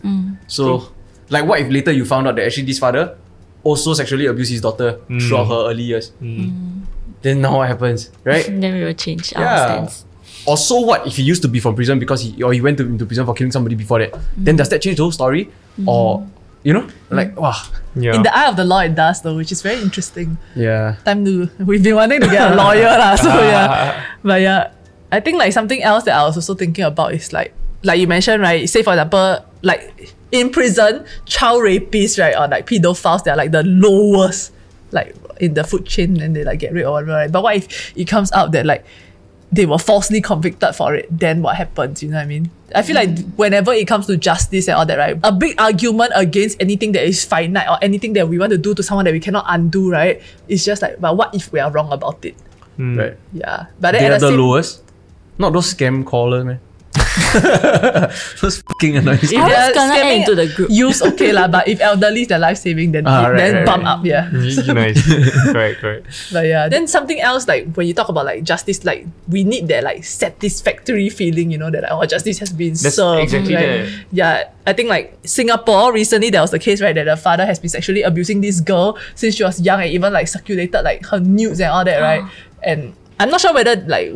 So 0.47 0.91
like 1.30 1.45
what 1.45 1.60
if 1.62 1.69
later 1.71 1.91
you 1.91 2.04
found 2.04 2.27
out 2.27 2.36
that 2.36 2.45
actually 2.45 2.65
this 2.67 2.80
father 2.80 3.15
also 3.63 3.93
sexually 3.93 4.26
abused 4.26 4.52
his 4.52 4.62
daughter 4.62 4.93
hmm. 5.08 5.19
throughout 5.19 5.45
her 5.45 5.69
early 5.71 5.84
years? 5.84 6.10
Hmm. 6.19 6.43
Hmm. 6.43 6.82
Then 7.21 7.41
now 7.41 7.58
what 7.58 7.67
happens? 7.67 8.10
Right? 8.24 8.45
Then 8.62 8.74
we 8.74 8.84
will 8.84 8.93
change 8.93 9.34
our 9.36 9.43
Yeah. 9.43 9.65
stance. 9.65 10.06
Or 10.45 10.58
so 10.58 10.82
what 10.82 11.06
if 11.06 11.17
he 11.17 11.24
used 11.24 11.43
to 11.43 11.47
be 11.47 11.60
from 11.60 11.76
prison 11.76 12.00
because 12.00 12.21
he 12.26 12.41
or 12.41 12.52
he 12.52 12.62
went 12.62 12.78
to, 12.80 12.86
into 12.86 13.06
prison 13.06 13.26
for 13.26 13.34
killing 13.34 13.52
somebody 13.52 13.76
before 13.76 14.00
that? 14.00 14.17
Then 14.36 14.56
does 14.56 14.69
that 14.69 14.82
change 14.82 14.97
the 14.97 15.04
whole 15.04 15.13
story? 15.13 15.52
Or 15.86 16.26
you 16.63 16.74
know? 16.74 16.89
Like 17.10 17.38
wow. 17.38 17.54
Yeah. 17.93 18.15
In 18.15 18.24
the 18.24 18.34
eye 18.36 18.50
of 18.50 18.56
the 18.56 18.65
law, 18.65 18.80
it 18.80 18.95
does 18.95 19.21
though, 19.21 19.36
which 19.36 19.52
is 19.52 19.62
very 19.62 19.82
interesting. 19.82 20.38
Yeah. 20.56 20.95
time 21.06 21.26
to 21.26 21.50
we've 21.62 21.84
been 21.84 21.95
wanting 21.95 22.21
to 22.21 22.30
get 22.30 22.52
a 22.52 22.56
lawyer 22.56 22.89
lah. 22.89 23.15
So 23.15 23.30
yeah, 23.54 24.02
but 24.24 24.41
yeah, 24.41 24.74
I 25.12 25.19
think 25.19 25.38
like 25.38 25.54
something 25.54 25.84
else 25.84 26.06
that 26.06 26.17
I 26.17 26.24
was 26.26 26.38
also 26.38 26.56
thinking 26.56 26.86
about 26.86 27.13
is 27.13 27.34
like 27.34 27.54
like 27.84 28.00
you 28.00 28.08
mentioned 28.08 28.41
right. 28.41 28.65
Say 28.69 28.82
for 28.82 28.93
example, 28.97 29.45
like 29.62 30.13
in 30.32 30.50
prison, 30.50 31.06
child 31.26 31.62
rapists 31.62 32.19
right 32.19 32.36
or 32.36 32.47
like 32.47 32.65
pedophiles, 32.67 33.24
they're 33.24 33.36
like 33.36 33.52
the 33.52 33.63
lowest 33.63 34.52
like 34.91 35.15
in 35.39 35.54
the 35.54 35.63
food 35.63 35.86
chain 35.86 36.21
and 36.21 36.36
they 36.36 36.43
like 36.43 36.60
get 36.60 36.74
rid 36.74 36.86
or 36.86 36.93
whatever. 36.93 37.12
Right? 37.12 37.32
But 37.32 37.43
what 37.43 37.56
if 37.56 37.97
it 37.97 38.06
comes 38.06 38.32
out 38.32 38.52
that 38.54 38.65
like 38.65 38.86
they 39.52 39.65
were 39.65 39.78
falsely 39.78 40.21
convicted 40.21 40.76
for 40.76 40.95
it, 40.95 41.08
then 41.12 41.41
what 41.41 41.58
happens? 41.58 42.02
You 42.02 42.10
know 42.10 42.17
what 42.17 42.24
I 42.24 42.26
mean? 42.26 42.50
I 42.74 42.84
feel 42.84 42.95
like 42.95 43.10
mm. 43.10 43.36
whenever 43.36 43.74
it 43.74 43.86
comes 43.86 44.08
to 44.08 44.15
justice 44.15 44.69
and 44.69 44.78
all 44.78 44.86
that, 44.86 44.97
right? 44.97 45.19
A 45.24 45.32
big 45.32 45.60
argument 45.60 46.13
against 46.15 46.56
anything 46.62 46.93
that 46.93 47.04
is 47.04 47.26
finite 47.26 47.67
or 47.67 47.78
anything 47.82 48.13
that 48.13 48.30
we 48.30 48.39
want 48.39 48.52
to 48.52 48.58
do 48.58 48.74
to 48.74 48.82
someone 48.82 49.04
that 49.06 49.12
we 49.12 49.19
cannot 49.19 49.43
undo, 49.50 49.91
right? 49.91 50.21
It's 50.47 50.63
just 50.63 50.82
like, 50.82 51.02
but 51.02 51.17
what 51.17 51.36
if 51.36 51.52
we 51.52 51.60
are 51.60 51.69
wrong 51.69 51.91
about 51.91 52.24
it? 52.24 52.36
Mm. 52.80 52.97
Right. 52.97 53.17
Yeah. 53.34 53.65
But 53.80 53.91
then 53.91 54.04
They 54.04 54.08
at 54.08 54.13
are 54.13 54.19
the 54.19 54.26
the 54.28 54.32
same, 54.32 54.39
lowest. 54.39 54.84
Not 55.38 55.52
those 55.52 55.74
scam 55.74 56.06
callers, 56.06 56.45
man. 56.45 56.60
those 58.41 58.62
fucking 58.62 58.97
annoying. 58.97 59.19
if 59.21 59.34
I 59.36 59.43
was 59.43 59.52
they're 59.52 59.74
gonna 59.74 59.93
add 59.93 60.00
scamming 60.04 60.19
into 60.21 60.36
the 60.36 60.47
group. 60.56 60.69
Use 60.71 61.02
okay 61.02 61.32
lah, 61.32 61.47
but 61.47 61.67
if 61.67 61.82
elderly 61.82 62.21
is 62.24 62.28
their 62.28 62.39
life 62.39 62.58
saving, 62.58 62.91
then 62.91 63.08
Ah, 63.08 63.28
right, 63.28 63.38
then 63.38 63.56
right, 63.56 63.65
bump 63.65 63.84
right. 63.84 63.91
up, 63.91 64.06
yeah. 64.06 64.30
nice. 64.32 65.02
correct, 65.52 65.80
correct. 65.82 66.06
But 66.32 66.45
yeah, 66.47 66.69
then 66.69 66.88
something 66.88 67.19
else 67.19 67.47
like 67.47 67.74
when 67.76 67.88
you 67.88 67.93
talk 67.93 68.10
about 68.10 68.26
like 68.26 68.43
justice, 68.43 68.84
like 68.86 69.06
we 69.28 69.43
need 69.43 69.67
that 69.67 69.84
like 69.84 70.04
satisfactory 70.04 71.10
feeling, 71.10 71.52
you 71.52 71.58
know, 71.58 71.69
that 71.71 71.84
like, 71.84 71.91
oh 71.91 72.06
justice 72.06 72.39
has 72.39 72.52
been 72.52 72.74
That's 72.74 72.95
served. 72.95 73.24
exactly 73.24 73.56
right? 73.56 73.65
that. 73.65 73.89
Yeah, 74.12 74.50
I 74.65 74.74
think 74.74 74.89
like 74.89 75.17
Singapore 75.26 75.91
recently 75.93 76.30
there 76.30 76.41
was 76.41 76.52
the 76.52 76.60
case 76.60 76.82
right 76.82 76.95
that 76.95 77.06
the 77.06 77.17
father 77.17 77.45
has 77.45 77.60
been 77.60 77.69
sexually 77.69 78.04
abusing 78.04 78.41
this 78.41 78.62
girl 78.62 78.97
since 79.15 79.36
she 79.36 79.43
was 79.43 79.60
young 79.60 79.82
and 79.82 79.91
even 79.91 80.13
like 80.13 80.28
circulated 80.28 80.84
like 80.84 81.06
her 81.08 81.19
nudes 81.19 81.60
and 81.60 81.71
all 81.71 81.84
that, 81.86 82.00
right? 82.00 82.24
And 82.63 82.93
I'm 83.19 83.30
not 83.32 83.41
sure 83.41 83.54
whether 83.56 83.76
like 83.88 84.13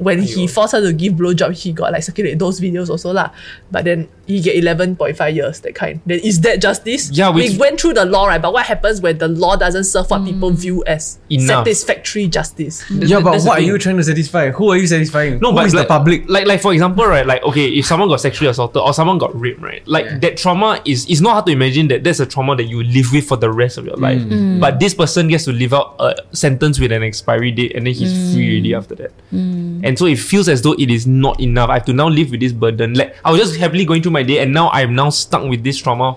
when 0.00 0.22
he 0.22 0.46
forced 0.46 0.72
her 0.72 0.80
to 0.80 0.92
give 0.92 1.14
blowjob, 1.14 1.52
he 1.52 1.72
got 1.72 1.92
like 1.92 2.02
circulate 2.02 2.38
those 2.38 2.60
videos 2.60 2.88
also 2.88 3.12
lah. 3.12 3.30
But 3.70 3.84
then 3.84 4.08
he 4.30 4.40
get 4.40 4.62
11.5 4.62 5.34
years, 5.34 5.60
that 5.60 5.74
kind. 5.74 6.00
Then 6.06 6.20
is 6.20 6.40
that 6.42 6.60
justice? 6.60 7.10
Yeah, 7.10 7.30
which- 7.30 7.52
we 7.52 7.58
went 7.58 7.80
through 7.80 7.94
the 7.94 8.04
law, 8.04 8.26
right? 8.26 8.40
But 8.40 8.52
what 8.52 8.66
happens 8.66 9.00
when 9.00 9.18
the 9.18 9.28
law 9.28 9.56
doesn't 9.56 9.84
serve 9.84 10.10
what 10.10 10.24
people 10.24 10.50
view 10.50 10.82
as 10.86 11.18
Enough. 11.28 11.66
satisfactory 11.66 12.28
justice? 12.28 12.84
Yeah, 12.90 13.20
but 13.20 13.42
what 13.42 13.58
are 13.58 13.62
you 13.62 13.78
trying 13.78 13.96
to 13.96 14.04
satisfy? 14.04 14.50
Who 14.50 14.70
are 14.70 14.76
you 14.76 14.86
satisfying? 14.86 15.38
No, 15.40 15.50
Who 15.50 15.56
but 15.56 15.66
is 15.66 15.74
like, 15.74 15.88
the 15.88 15.88
public? 15.88 16.28
Like, 16.28 16.46
like 16.46 16.60
for 16.60 16.72
example, 16.72 17.04
right? 17.04 17.26
Like, 17.26 17.42
okay, 17.42 17.68
if 17.68 17.86
someone 17.86 18.08
got 18.08 18.20
sexually 18.20 18.50
assaulted 18.50 18.80
or 18.80 18.92
someone 18.94 19.18
got 19.18 19.38
raped, 19.38 19.60
right? 19.60 19.86
Like 19.86 20.06
Yeah. 20.06 20.18
that 20.18 20.36
trauma 20.36 20.80
is 20.84 21.06
is 21.06 21.20
not 21.20 21.32
hard 21.32 21.46
to 21.46 21.52
imagine 21.52 21.88
that 21.88 22.04
that's 22.04 22.20
a 22.20 22.26
trauma 22.26 22.56
that 22.56 22.64
you 22.64 22.82
live 22.82 23.12
with 23.12 23.26
for 23.26 23.36
the 23.36 23.50
rest 23.50 23.78
of 23.78 23.84
your 23.84 23.96
hmm. 23.96 24.02
life. 24.02 24.60
But 24.60 24.80
this 24.80 24.94
person 24.94 25.28
gets 25.28 25.44
to 25.44 25.52
live 25.52 25.74
out 25.74 25.96
a 25.98 26.14
sentence 26.32 26.78
with 26.78 26.92
an 26.92 27.02
expiry 27.02 27.50
date, 27.50 27.74
and 27.74 27.86
then 27.86 27.94
he's 27.94 28.34
free 28.34 28.54
already 28.54 28.74
after 28.74 28.94
that. 28.96 29.12
And 29.32 29.98
so 29.98 30.06
it 30.06 30.18
feels 30.18 30.48
as 30.48 30.62
though 30.62 30.74
it 30.74 30.90
is 30.90 31.06
not 31.06 31.40
enough. 31.40 31.70
I 31.70 31.74
have 31.74 31.84
to 31.86 31.92
now 31.92 32.08
live 32.08 32.30
with 32.30 32.40
this 32.40 32.52
burden. 32.52 32.94
Like 32.94 33.16
I 33.24 33.30
was 33.30 33.40
just 33.40 33.56
happily 33.56 33.84
going 33.84 34.02
through 34.02 34.12
my 34.12 34.19
day, 34.22 34.38
and 34.38 34.52
now 34.52 34.70
I'm 34.70 34.94
now 34.94 35.10
stuck 35.10 35.44
with 35.48 35.62
this 35.64 35.78
trauma 35.78 36.16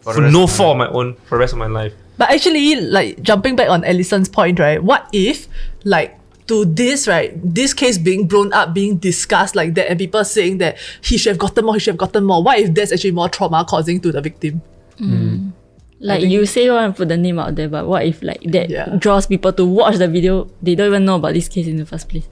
For 0.00 0.14
for, 0.14 0.20
no 0.22 0.44
of 0.44 0.50
my 0.50 0.56
fault 0.56 0.72
of 0.72 0.78
my 0.78 0.88
own 0.88 1.14
for 1.26 1.36
the 1.36 1.40
rest 1.40 1.52
of 1.52 1.58
my 1.58 1.66
life. 1.66 1.92
But 2.18 2.30
actually, 2.30 2.76
like 2.76 3.22
jumping 3.22 3.56
back 3.56 3.68
on 3.68 3.84
Allison's 3.84 4.28
point, 4.28 4.58
right? 4.58 4.82
What 4.82 5.08
if, 5.12 5.48
like, 5.84 6.18
to 6.46 6.64
this, 6.64 7.06
right, 7.08 7.32
this 7.42 7.74
case 7.74 7.98
being 7.98 8.26
blown 8.26 8.52
up, 8.52 8.72
being 8.72 8.96
discussed 8.98 9.54
like 9.56 9.74
that, 9.74 9.90
and 9.90 9.98
people 9.98 10.24
saying 10.24 10.58
that 10.58 10.78
he 11.02 11.18
should 11.18 11.30
have 11.30 11.38
gotten 11.38 11.64
more, 11.66 11.74
he 11.74 11.80
should 11.80 11.92
have 11.92 11.98
gotten 11.98 12.24
more. 12.24 12.42
What 12.42 12.58
if 12.58 12.72
there's 12.72 12.92
actually 12.92 13.10
more 13.12 13.28
trauma 13.28 13.64
causing 13.68 14.00
to 14.00 14.12
the 14.12 14.20
victim? 14.22 14.62
Hmm. 14.98 15.50
Like 15.98 16.22
you 16.22 16.44
say 16.46 16.64
you 16.64 16.72
want 16.72 16.94
to 16.94 16.98
put 16.98 17.08
the 17.08 17.16
name 17.16 17.38
out 17.38 17.54
there, 17.56 17.68
but 17.68 17.86
what 17.86 18.04
if 18.04 18.22
like 18.22 18.42
that 18.52 18.68
Yeah. 18.70 18.96
draws 18.98 19.26
people 19.26 19.52
to 19.54 19.64
watch 19.64 19.96
the 19.96 20.06
video? 20.08 20.48
They 20.62 20.74
don't 20.74 20.88
even 20.88 21.04
know 21.04 21.16
about 21.16 21.32
this 21.34 21.48
case 21.48 21.66
in 21.66 21.76
the 21.76 21.86
first 21.86 22.08
place. 22.08 22.28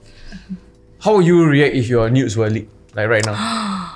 How 0.99 1.15
would 1.17 1.25
you 1.25 1.43
react 1.45 1.75
if 1.75 1.89
your 1.89 2.09
nudes 2.09 2.37
were 2.37 2.49
leaked? 2.49 2.71
Like 2.95 3.09
right 3.09 3.25
now. 3.25 3.91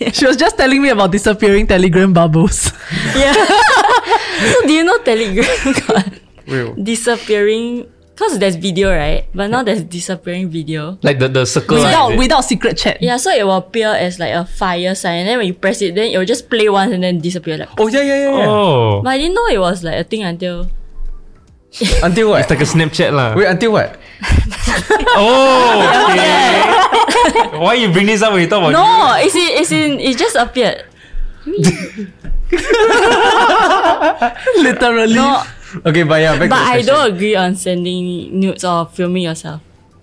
She 0.16 0.24
was 0.24 0.36
just 0.36 0.56
telling 0.56 0.80
me 0.80 0.88
about 0.88 1.12
disappearing 1.12 1.66
Telegram 1.66 2.12
bubbles. 2.12 2.72
Yeah. 3.12 3.36
so 4.52 4.56
do 4.64 4.72
you 4.72 4.84
know 4.84 4.98
Telegram 5.04 5.44
got 5.86 6.08
Wait, 6.48 6.84
disappearing? 6.84 7.86
Cause 8.16 8.38
there's 8.38 8.56
video, 8.56 8.92
right? 8.92 9.24
But 9.32 9.48
now 9.48 9.62
there's 9.62 9.82
disappearing 9.82 10.48
video. 10.50 10.98
Like 11.00 11.18
the, 11.18 11.28
the 11.28 11.46
circle. 11.46 11.80
without 11.80 12.16
without 12.16 12.44
secret 12.44 12.76
chat. 12.76 13.00
Yeah, 13.00 13.16
so 13.16 13.32
it 13.32 13.44
will 13.44 13.56
appear 13.56 13.88
as 13.88 14.20
like 14.20 14.36
a 14.36 14.44
fire 14.44 14.94
sign, 14.94 15.24
and 15.24 15.28
then 15.28 15.38
when 15.40 15.46
you 15.48 15.56
press 15.56 15.80
it, 15.80 15.94
then 15.94 16.12
it 16.12 16.18
will 16.18 16.28
just 16.28 16.50
play 16.52 16.68
once 16.68 16.92
and 16.92 17.00
then 17.02 17.16
disappear. 17.16 17.56
Like, 17.56 17.72
oh 17.80 17.88
yeah, 17.88 18.04
yeah, 18.04 18.18
yeah, 18.28 18.32
yeah. 18.44 18.48
Oh. 18.48 19.00
but 19.00 19.10
I 19.10 19.16
didn't 19.16 19.32
know 19.32 19.48
it 19.48 19.56
was 19.56 19.82
like 19.82 19.96
a 19.96 20.04
thing 20.04 20.22
until 20.22 20.68
Until 22.02 22.30
what? 22.30 22.42
It's 22.42 22.50
like 22.50 22.60
a 22.60 22.68
Snapchat 22.68 23.12
lah. 23.14 23.34
Wait, 23.36 23.46
until 23.46 23.72
what? 23.72 23.96
Oh, 25.16 26.10
okay. 26.10 27.58
Why 27.58 27.74
you 27.74 27.92
bring 27.92 28.06
this 28.06 28.22
up 28.22 28.32
when 28.32 28.42
you 28.42 28.48
talk 28.48 28.60
about 28.60 28.72
no, 28.72 29.14
it's 29.24 29.34
in, 29.34 29.48
it's 29.60 29.72
in, 29.72 30.00
it 30.00 30.16
just 30.18 30.36
appeared. 30.36 30.84
Literally. 34.62 35.14
No, 35.14 35.42
Okay, 35.86 36.02
but 36.02 36.20
yeah, 36.20 36.36
back 36.38 36.50
but 36.50 36.58
to 36.58 36.64
the 36.64 36.66
I 36.66 36.72
question. 36.82 36.86
don't 36.94 37.14
agree 37.14 37.36
on 37.36 37.54
sending 37.54 38.40
nudes 38.40 38.64
or 38.64 38.86
filming 38.86 39.22
yourself. 39.22 39.60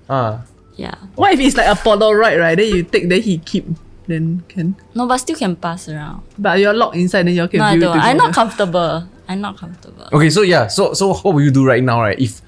Ah. 0.10 0.42
Yeah, 0.78 0.94
What 1.16 1.34
if 1.34 1.40
it's 1.40 1.58
like 1.58 1.68
a 1.68 1.74
Polaroid, 1.76 2.20
right? 2.20 2.40
Right? 2.40 2.56
Then 2.56 2.68
you 2.74 2.84
take, 2.84 3.10
then 3.10 3.22
he 3.22 3.40
keep, 3.40 3.66
then 4.08 4.44
can. 4.48 4.76
no, 4.96 5.08
but 5.08 5.18
still 5.18 5.36
can 5.36 5.56
pass 5.56 5.90
around. 5.90 6.22
But 6.38 6.60
you're 6.60 6.74
locked 6.74 6.96
inside, 6.96 7.24
then 7.28 7.36
you 7.36 7.48
can 7.48 7.58
No, 7.60 7.66
I 7.66 7.72
view 7.72 7.82
don't. 7.82 7.98
it 7.98 8.02
I'm 8.02 8.18
not 8.18 8.34
comfortable. 8.34 9.08
I'm 9.28 9.42
not 9.42 9.58
comfortable. 9.58 10.08
Okay, 10.14 10.30
so 10.30 10.42
yeah, 10.44 10.68
so 10.68 10.94
so 10.94 11.16
what 11.16 11.34
will 11.34 11.42
you 11.42 11.52
do 11.52 11.66
right 11.66 11.84
now, 11.84 12.00
right? 12.02 12.18
If 12.20 12.42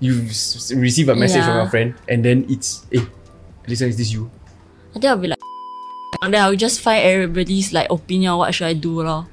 you 0.00 0.22
s- 0.28 0.72
receive 0.74 1.08
a 1.08 1.14
message 1.14 1.42
from 1.44 1.54
Yeah. 1.54 1.62
your 1.62 1.70
friend 1.70 1.94
and 2.08 2.24
then 2.24 2.46
it's, 2.48 2.84
eh, 2.92 3.04
listen, 3.66 3.88
is 3.88 3.96
this 3.96 4.12
you? 4.12 4.30
I 4.90 4.92
think 4.94 5.04
I'll 5.06 5.16
be 5.16 5.28
like, 5.28 5.38
and 6.22 6.32
then 6.34 6.42
I'll 6.42 6.54
just 6.56 6.80
find 6.80 7.04
everybody's 7.04 7.72
like 7.72 7.90
opinion. 7.90 8.36
What 8.36 8.54
should 8.54 8.66
I 8.66 8.72
do, 8.74 9.02
lor? 9.02 9.26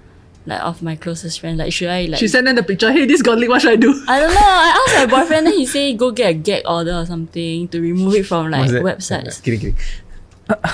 Like 0.46 0.62
of 0.62 0.82
my 0.84 0.96
closest 0.98 1.40
friend. 1.40 1.58
Like, 1.58 1.72
should 1.72 1.88
I 1.88 2.06
like? 2.06 2.20
She 2.20 2.28
sent 2.28 2.46
them 2.46 2.56
the 2.58 2.64
picture. 2.64 2.92
Hey, 2.92 3.06
this 3.06 3.22
got 3.22 3.38
leaked. 3.38 3.50
What 3.50 3.62
should 3.62 3.72
I 3.72 3.76
do? 3.78 3.92
I 4.10 4.20
don't 4.20 4.34
know. 4.34 4.40
I 4.42 4.84
asked 4.88 4.96
my 5.12 5.18
boyfriend, 5.22 5.48
then 5.48 5.54
he 5.54 5.66
say 5.66 5.94
go 5.96 6.12
get 6.12 6.30
a 6.32 6.34
gag 6.34 6.64
order 6.68 6.94
or 6.96 7.06
something 7.06 7.68
to 7.70 7.80
remove 7.80 8.14
it 8.16 8.26
from 8.26 8.52
like 8.52 8.70
What's 8.84 9.08
that? 9.08 9.24
websites. 9.26 9.42
Kidding, 9.44 9.60
kidding. 9.60 9.78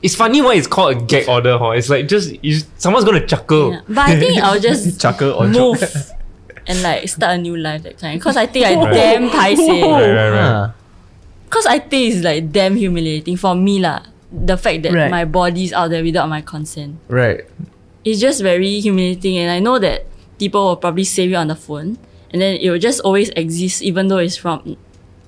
It's 0.00 0.14
funny 0.14 0.40
why 0.40 0.54
it's 0.54 0.68
called 0.68 0.96
a 0.96 1.00
gag 1.00 1.28
order, 1.28 1.58
huh? 1.58 1.70
It's 1.70 1.90
like 1.90 2.06
just 2.06 2.32
you, 2.44 2.60
someone's 2.78 3.04
gonna 3.04 3.26
chuckle. 3.26 3.72
Yeah. 3.72 3.80
But 3.88 3.98
I 3.98 4.16
think 4.18 4.38
I'll 4.40 4.60
just 4.60 5.00
Chuckle 5.02 5.32
or 5.32 5.48
move 5.48 5.80
choke. 5.80 5.90
And 6.68 6.82
like 6.84 7.08
start 7.08 7.34
a 7.34 7.38
new 7.40 7.56
life 7.56 7.82
that 7.82 7.98
kind. 7.98 8.20
Cause 8.20 8.36
I 8.36 8.46
think 8.46 8.66
I 8.66 8.74
Right. 8.84 8.92
damn 8.94 9.30
paiseh. 9.32 9.82
Right, 9.82 10.12
right, 10.12 10.30
right. 10.30 10.70
Cause 11.50 11.64
I 11.66 11.78
think 11.80 12.14
it's 12.14 12.22
like 12.24 12.52
damn 12.52 12.76
humiliating 12.76 13.36
for 13.40 13.54
me 13.56 13.80
lah. 13.80 14.04
The 14.30 14.56
fact 14.60 14.84
that 14.84 14.92
Right. 14.92 15.10
my 15.10 15.24
body's 15.24 15.72
out 15.72 15.88
there 15.88 16.04
without 16.04 16.28
my 16.28 16.44
consent. 16.44 17.00
Right. 17.08 17.48
It's 18.04 18.20
just 18.20 18.42
very 18.44 18.78
humiliating 18.84 19.38
and 19.40 19.50
I 19.50 19.58
know 19.58 19.78
that 19.80 20.04
people 20.38 20.60
will 20.68 20.76
probably 20.76 21.04
save 21.08 21.32
it 21.32 21.40
on 21.40 21.48
the 21.48 21.56
phone 21.56 21.96
and 22.30 22.42
then 22.44 22.60
it 22.60 22.68
will 22.68 22.78
just 22.78 23.00
always 23.00 23.30
exist 23.32 23.80
even 23.82 24.08
though 24.12 24.20
it's 24.20 24.36
from 24.36 24.76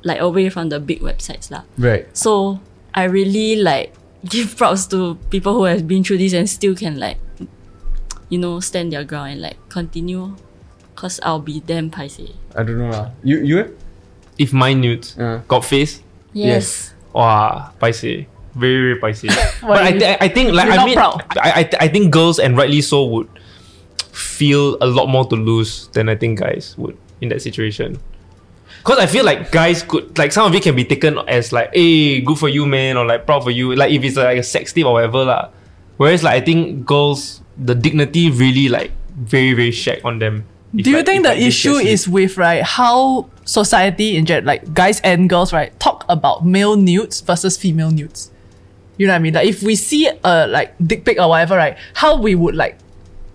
like 0.05 0.21
away 0.21 0.49
from 0.53 0.69
the 0.69 0.77
big 0.79 1.01
websites 1.01 1.49
lah. 1.51 1.65
Right. 1.81 2.05
So 2.13 2.61
I 2.93 3.05
really 3.09 3.57
like 3.57 3.97
give 4.29 4.53
props 4.61 4.85
to 4.93 5.17
people 5.33 5.55
who 5.57 5.65
have 5.65 5.89
been 5.89 6.05
through 6.05 6.19
this 6.21 6.37
and 6.37 6.45
still 6.45 6.77
can 6.77 7.01
like 7.01 7.17
you 8.29 8.37
know 8.39 8.61
stand 8.61 8.93
their 8.93 9.05
ground 9.05 9.33
and 9.33 9.41
like 9.41 9.57
continue. 9.73 10.37
Cause 11.01 11.17
I'll 11.25 11.41
be 11.41 11.65
damn 11.65 11.89
paiseh. 11.89 12.37
I 12.53 12.61
don't 12.61 12.77
know. 12.77 12.93
lah. 12.93 13.09
You, 13.25 13.41
you? 13.41 13.57
eh? 13.65 13.69
If 14.37 14.53
my 14.53 14.77
nudes 14.77 15.17
Uh. 15.17 15.41
got 15.49 15.65
face, 15.65 16.05
Yes. 16.37 16.93
wow, 17.17 17.73
paiseh. 17.81 18.29
Very, 18.53 18.93
very 18.93 18.99
paiseh. 19.01 19.33
but 19.65 19.81
I, 19.81 19.93
th- 19.97 20.19
I 20.21 20.29
think 20.29 20.53
like 20.53 20.69
you're 20.69 20.77
I 20.77 20.85
not 20.85 20.89
mean 20.93 20.99
proud? 21.01 21.25
I, 21.41 21.65
I 21.65 21.87
I 21.87 21.89
think 21.89 22.13
girls 22.13 22.37
and 22.37 22.53
rightly 22.53 22.85
so 22.85 23.09
would 23.17 23.33
feel 24.13 24.77
a 24.85 24.87
lot 24.91 25.07
more 25.09 25.25
to 25.33 25.37
lose 25.41 25.89
than 25.97 26.09
I 26.13 26.17
think 26.21 26.41
guys 26.45 26.77
would 26.77 26.97
in 27.25 27.33
that 27.33 27.41
situation. 27.41 27.97
Cause 28.85 28.99
I 29.01 29.07
feel 29.07 29.25
like 29.25 29.53
guys 29.53 29.81
could 29.85 30.17
like 30.21 30.33
some 30.33 30.45
of 30.49 30.53
it 30.53 30.61
can 30.65 30.77
be 30.77 30.85
taken 30.85 31.17
as 31.29 31.53
like, 31.53 31.73
hey, 31.73 32.21
good 32.21 32.37
for 32.37 32.49
you, 32.53 32.65
man, 32.69 32.97
or 32.97 33.05
like 33.09 33.25
proud 33.25 33.41
for 33.45 33.51
you. 33.53 33.73
Like 33.77 33.93
if 33.93 34.05
it's 34.05 34.17
like 34.21 34.37
a 34.37 34.45
sex 34.45 34.73
tape 34.73 34.85
or 34.85 35.01
whatever 35.01 35.25
lah. 35.25 35.49
Whereas 35.97 36.21
like 36.25 36.37
I 36.37 36.45
think 36.45 36.85
girls, 36.85 37.41
the 37.57 37.73
dignity 37.77 38.29
really 38.33 38.69
like 38.69 38.93
very 39.17 39.53
very 39.57 39.71
shack 39.73 40.01
on 40.05 40.19
them. 40.21 40.45
Do 40.75 40.91
you 40.91 41.03
think 41.03 41.25
the 41.25 41.37
issue 41.37 41.75
is 41.75 42.09
with 42.09 42.37
right 42.37 42.63
how 42.63 43.29
society 43.45 44.17
in 44.17 44.25
general, 44.25 44.47
like 44.47 44.73
guys 44.73 45.01
and 45.01 45.29
girls, 45.29 45.53
right, 45.53 45.79
talk 45.81 46.05
about 46.09 46.47
male 46.47 46.77
nudes 46.77 47.21
versus 47.21 47.57
female 47.57 47.91
nudes? 47.91 48.31
You 48.97 49.07
know 49.07 49.15
what 49.15 49.17
I 49.17 49.21
mean? 49.21 49.35
Like 49.35 49.49
if 49.49 49.63
we 49.63 49.75
see 49.75 50.09
a 50.23 50.47
like 50.47 50.75
dick 50.87 51.05
pic 51.05 51.19
or 51.19 51.29
whatever, 51.29 51.57
right, 51.57 51.77
how 51.95 52.17
we 52.17 52.35
would 52.35 52.55
like 52.55 52.79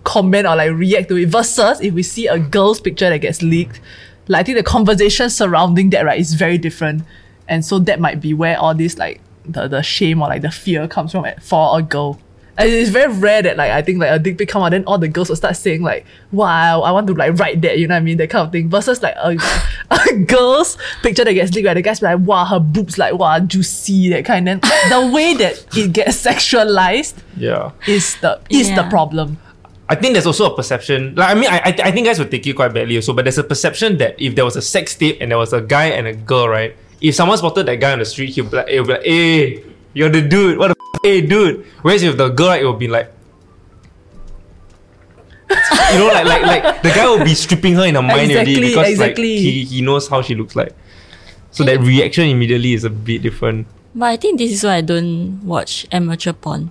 comment 0.04 0.46
or 0.46 0.56
like 0.56 0.72
react 0.72 1.08
to 1.08 1.16
it 1.16 1.28
versus 1.28 1.80
if 1.80 1.92
we 1.92 2.02
see 2.02 2.26
a 2.26 2.38
girl's 2.38 2.80
picture 2.80 3.10
that 3.10 3.18
gets 3.18 3.42
leaked, 3.42 3.80
like 4.28 4.40
I 4.40 4.42
think 4.44 4.56
the 4.56 4.64
conversation 4.64 5.28
surrounding 5.28 5.90
that 5.90 6.04
right 6.06 6.18
is 6.18 6.34
very 6.34 6.56
different, 6.56 7.02
and 7.48 7.64
so 7.64 7.78
that 7.80 8.00
might 8.00 8.20
be 8.20 8.32
where 8.32 8.58
all 8.58 8.74
this 8.74 8.96
like 8.96 9.20
the 9.44 9.68
the 9.68 9.82
shame 9.82 10.22
or 10.22 10.28
like 10.28 10.42
the 10.42 10.50
fear 10.50 10.88
comes 10.88 11.12
from 11.12 11.24
at, 11.26 11.42
for 11.42 11.78
a 11.78 11.82
girl. 11.82 12.18
And 12.58 12.70
it's 12.70 12.88
very 12.88 13.12
rare 13.12 13.42
that 13.42 13.58
like 13.58 13.70
I 13.70 13.82
think 13.82 13.98
like 14.00 14.10
a 14.10 14.18
dick 14.18 14.38
pic 14.38 14.48
come 14.48 14.62
out, 14.62 14.70
then 14.70 14.84
all 14.86 14.96
the 14.96 15.08
girls 15.08 15.28
will 15.28 15.36
start 15.36 15.56
saying 15.56 15.82
like, 15.82 16.06
"Wow, 16.32 16.80
I 16.80 16.90
want 16.90 17.06
to 17.08 17.12
like 17.14 17.38
write 17.38 17.60
that," 17.60 17.78
you 17.78 17.86
know 17.86 17.94
what 17.94 17.98
I 17.98 18.04
mean? 18.04 18.16
That 18.16 18.30
kind 18.30 18.46
of 18.46 18.52
thing. 18.52 18.70
Versus 18.70 19.02
like 19.02 19.14
a, 19.16 19.36
a 19.90 20.14
girl's 20.24 20.78
picture 21.02 21.24
that 21.24 21.34
gets 21.34 21.52
leaked, 21.54 21.66
right? 21.66 21.74
The 21.74 21.82
guys 21.82 22.00
be 22.00 22.06
like, 22.06 22.20
"Wow, 22.20 22.46
her 22.46 22.58
boobs 22.58 22.96
like 22.96 23.12
wow 23.14 23.38
juicy," 23.40 24.08
that 24.10 24.24
kind. 24.24 24.46
Then 24.46 24.60
the 24.88 25.10
way 25.14 25.34
that 25.34 25.66
it 25.76 25.92
gets 25.92 26.16
sexualized 26.24 27.14
Yeah. 27.36 27.72
is 27.86 28.16
the 28.20 28.40
is 28.48 28.68
the 28.74 28.84
problem. 28.88 29.36
I 29.88 29.94
think 29.94 30.14
there's 30.14 30.26
also 30.26 30.50
a 30.50 30.56
perception. 30.56 31.14
Like 31.14 31.30
I 31.36 31.38
mean, 31.38 31.50
I, 31.50 31.58
I 31.58 31.76
I 31.84 31.90
think 31.92 32.06
guys 32.06 32.18
would 32.18 32.30
take 32.30 32.46
it 32.46 32.54
quite 32.54 32.72
badly 32.72 32.96
also. 32.96 33.12
But 33.12 33.26
there's 33.26 33.38
a 33.38 33.44
perception 33.44 33.98
that 33.98 34.16
if 34.20 34.34
there 34.34 34.44
was 34.44 34.56
a 34.56 34.62
sex 34.62 34.94
tape 34.96 35.18
and 35.20 35.30
there 35.30 35.38
was 35.38 35.52
a 35.52 35.60
guy 35.60 35.86
and 35.86 36.06
a 36.06 36.14
girl, 36.14 36.48
right? 36.48 36.74
If 37.02 37.14
someone 37.14 37.36
spotted 37.36 37.66
that 37.66 37.76
guy 37.76 37.92
on 37.92 37.98
the 37.98 38.04
street, 38.06 38.30
he'll 38.30 38.48
be 38.48 38.56
like, 38.56 38.68
he'll 38.68 38.84
be 38.84 38.92
like 38.94 39.04
"Hey, 39.04 39.62
you're 39.96 40.12
the 40.12 40.20
dude. 40.20 40.60
What 40.60 40.68
the 40.68 40.76
f- 40.76 41.00
hey, 41.02 41.24
dude." 41.24 41.64
Whereas 41.80 42.04
if 42.04 42.20
the 42.20 42.28
girl, 42.28 42.52
right, 42.52 42.60
it 42.60 42.66
will 42.68 42.76
be 42.76 42.86
like. 42.86 43.08
you 45.48 45.98
know, 45.98 46.10
like 46.12 46.26
like 46.26 46.42
like 46.42 46.82
the 46.82 46.90
guy 46.90 47.06
will 47.06 47.24
be 47.24 47.32
stripping 47.32 47.74
her 47.74 47.86
in 47.86 47.94
her 47.94 48.02
mind 48.02 48.30
already 48.30 48.60
because 48.60 48.88
exactly. 48.88 49.34
like 49.34 49.42
he, 49.42 49.64
he 49.64 49.80
knows 49.80 50.08
how 50.08 50.20
she 50.20 50.34
looks 50.34 50.54
like. 50.54 50.74
So 51.50 51.64
that 51.64 51.80
reaction 51.80 52.28
immediately 52.28 52.74
is 52.74 52.84
a 52.84 52.90
bit 52.90 53.22
different. 53.22 53.66
But 53.94 54.06
I 54.12 54.16
think 54.18 54.36
this 54.38 54.52
is 54.52 54.64
why 54.64 54.76
I 54.76 54.80
don't 54.82 55.40
watch 55.40 55.86
amateur 55.90 56.34
porn. 56.34 56.70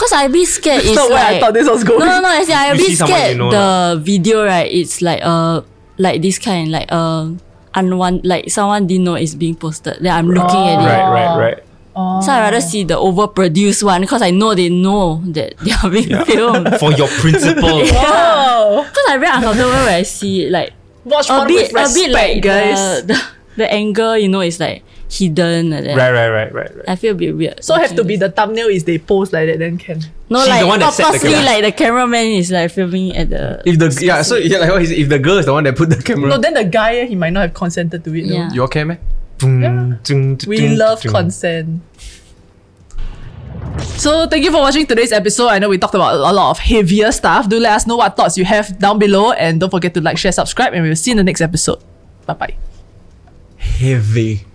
Cause 0.00 0.12
I 0.12 0.26
be 0.26 0.44
scared 0.46 0.82
it's 0.84 0.96
not 0.96 1.10
where 1.10 1.24
I 1.24 1.38
thought 1.38 1.54
this 1.54 1.68
was 1.68 1.84
going. 1.84 2.00
No, 2.00 2.06
no, 2.06 2.20
no. 2.22 2.28
I 2.28 2.42
say 2.42 2.54
I 2.54 2.72
You 2.72 2.78
be 2.78 2.84
see 2.84 2.96
scared 2.96 3.32
you 3.32 3.38
know 3.38 3.50
the 3.52 4.00
video 4.00 4.44
right. 4.44 4.66
It's 4.66 5.02
like 5.02 5.20
uh 5.22 5.60
like 5.98 6.22
this 6.22 6.40
kind 6.40 6.72
like 6.72 6.88
uh 6.90 7.30
unwan 7.76 8.24
like 8.24 8.50
someone 8.50 8.88
didn't 8.88 9.04
know 9.04 9.14
it's 9.14 9.36
being 9.36 9.54
posted. 9.54 9.98
Then 10.00 10.16
I'm 10.16 10.26
looking 10.26 10.64
at 10.66 10.80
it. 10.80 10.86
Right, 10.88 11.12
right, 11.12 11.38
right. 11.38 11.69
Oh. 11.96 12.20
So 12.20 12.30
I 12.32 12.40
rather 12.40 12.60
see 12.60 12.84
the 12.84 12.94
overproduced 12.94 13.82
one 13.82 14.00
because 14.02 14.22
I 14.22 14.30
know 14.30 14.54
they 14.54 14.68
know 14.68 15.22
that 15.26 15.54
they 15.58 15.72
are 15.72 15.90
being 15.90 16.24
filmed. 16.24 16.68
For 16.80 16.92
your 16.92 17.08
principle. 17.08 17.82
Oh, 17.92 18.84
Because 18.88 19.04
I 19.08 19.18
very 19.18 19.36
uncomfortable 19.36 19.70
when 19.70 19.88
I 19.94 20.02
see 20.02 20.46
it 20.46 20.52
like 20.52 20.72
watch 21.04 21.28
a 21.28 21.44
bit 21.46 21.72
with 21.72 21.90
a 21.90 21.94
bit 21.94 22.10
like 22.12 22.42
guys. 22.42 23.02
The, 23.06 23.14
the, 23.14 23.22
the 23.56 23.72
angle 23.72 24.16
you 24.16 24.28
know 24.28 24.40
is 24.40 24.60
like 24.60 24.82
hidden 25.10 25.70
like 25.70 25.82
that. 25.84 25.96
right, 25.96 26.12
right, 26.12 26.28
right, 26.28 26.54
right, 26.54 26.76
right. 26.76 26.84
I 26.88 26.94
feel 26.94 27.12
a 27.12 27.14
bit 27.16 27.32
weird. 27.36 27.64
so 27.64 27.74
have 27.74 27.96
to 27.96 28.04
be 28.04 28.14
the 28.16 28.30
thumbnail 28.30 28.68
is 28.68 28.84
they 28.84 28.98
post 28.98 29.32
like 29.32 29.48
that 29.48 29.58
then 29.58 29.76
can. 29.76 30.00
no 30.30 30.38
She's 30.40 30.48
like 30.48 30.60
the 30.60 30.66
one 30.68 30.78
that 30.78 30.92
set 30.94 31.20
the 31.20 31.30
like 31.30 31.64
the 31.64 31.72
cameraman 31.72 32.26
is 32.38 32.52
like 32.52 32.70
filming 32.70 33.16
at 33.16 33.28
the 33.30 33.60
If 33.66 33.78
the 33.80 33.90
yeah, 34.04 34.22
so 34.22 34.36
yeah, 34.36 34.58
like 34.58 34.70
what 34.70 34.82
is? 34.82 34.92
If 34.92 35.08
the 35.08 35.18
girl 35.18 35.38
is 35.38 35.46
the 35.46 35.52
one 35.52 35.64
that 35.64 35.74
put 35.76 35.90
the 35.90 36.00
camera, 36.00 36.30
No, 36.30 36.38
then 36.38 36.54
the 36.54 36.64
guy 36.64 37.04
he 37.06 37.16
might 37.16 37.30
not 37.32 37.40
have 37.42 37.54
consented 37.54 38.04
to 38.04 38.14
it. 38.14 38.28
though. 38.28 38.34
Yeah. 38.34 38.52
your 38.52 38.68
cam, 38.68 38.96
eh? 39.42 40.36
We 40.46 40.68
love 40.76 41.02
consent. 41.02 41.82
So 43.96 44.26
thank 44.26 44.44
you 44.44 44.50
for 44.50 44.60
watching 44.60 44.86
today's 44.86 45.12
episode. 45.12 45.48
I 45.48 45.58
know 45.58 45.68
we 45.68 45.78
talked 45.78 45.94
about 45.94 46.14
a 46.14 46.32
lot 46.32 46.50
of 46.50 46.58
heavier 46.58 47.12
stuff. 47.12 47.48
Do 47.48 47.60
let 47.60 47.72
us 47.72 47.86
know 47.86 47.96
what 47.96 48.16
thoughts 48.16 48.38
you 48.38 48.44
have 48.44 48.78
down 48.78 48.98
below 48.98 49.32
and 49.32 49.60
don't 49.60 49.70
forget 49.70 49.94
to 49.94 50.00
like, 50.00 50.18
share, 50.18 50.32
subscribe, 50.32 50.72
and 50.72 50.82
we'll 50.82 50.96
see 50.96 51.10
you 51.10 51.12
in 51.12 51.18
the 51.18 51.24
next 51.24 51.40
episode. 51.40 51.82
Bye 52.26 52.34
bye. 52.34 52.54
Heavy. 53.56 54.46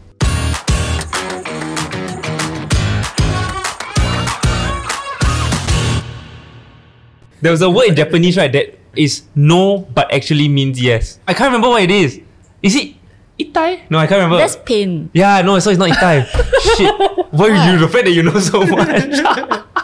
There 7.42 7.52
was 7.52 7.62
a 7.62 7.70
word 7.70 7.90
in 7.90 7.96
Japanese, 7.96 8.38
right, 8.38 8.52
that 8.52 8.80
is 8.96 9.24
no 9.36 9.80
but 9.94 10.12
actually 10.12 10.48
means 10.48 10.82
yes. 10.82 11.20
I 11.28 11.34
can't 11.34 11.50
remember 11.50 11.70
what 11.70 11.84
it 11.84 11.92
is. 11.92 12.20
Is 12.64 12.76
it 12.76 12.95
itai? 13.40 13.90
No, 13.90 13.98
I 13.98 14.08
can't 14.08 14.20
remember. 14.20 14.38
That's 14.38 14.58
pain. 14.58 15.10
yeah, 15.14 15.42
no, 15.42 15.60
so 15.60 15.70
it's 15.72 15.80
not 15.80 15.90
itai. 15.90 16.26
Shit. 16.78 17.32
Why 17.32 17.48
you 17.72 17.78
the 17.80 17.88
fact 17.88 18.06
that 18.06 18.12
you 18.12 18.24
know 18.24 18.40
so 18.40 18.66
much? 18.66 19.66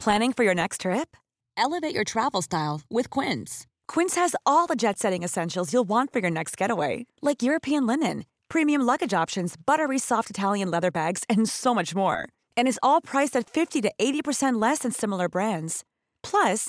Planning 0.00 0.32
for 0.32 0.44
your 0.44 0.54
next 0.54 0.80
trip? 0.82 1.14
Elevate 1.56 1.94
your 1.94 2.04
travel 2.04 2.40
style 2.40 2.80
with 2.88 3.10
Quince. 3.10 3.66
Quince 3.86 4.14
has 4.14 4.34
all 4.46 4.66
the 4.66 4.76
jet 4.76 4.98
setting 4.98 5.22
essentials 5.22 5.72
you'll 5.72 5.88
want 5.88 6.10
for 6.12 6.20
your 6.20 6.30
next 6.30 6.56
getaway, 6.56 7.06
like 7.20 7.42
European 7.42 7.86
linen, 7.86 8.24
premium 8.48 8.80
luggage 8.80 9.12
options, 9.12 9.56
buttery 9.66 9.98
soft 9.98 10.30
Italian 10.30 10.70
leather 10.70 10.90
bags, 10.90 11.24
and 11.28 11.48
so 11.48 11.74
much 11.74 11.94
more. 11.94 12.28
And 12.56 12.66
is 12.66 12.80
all 12.82 13.00
priced 13.02 13.36
at 13.36 13.50
50 13.50 13.82
to 13.82 13.92
80% 14.00 14.60
less 14.60 14.78
than 14.80 14.92
similar 14.92 15.28
brands. 15.28 15.84
Plus, 16.22 16.68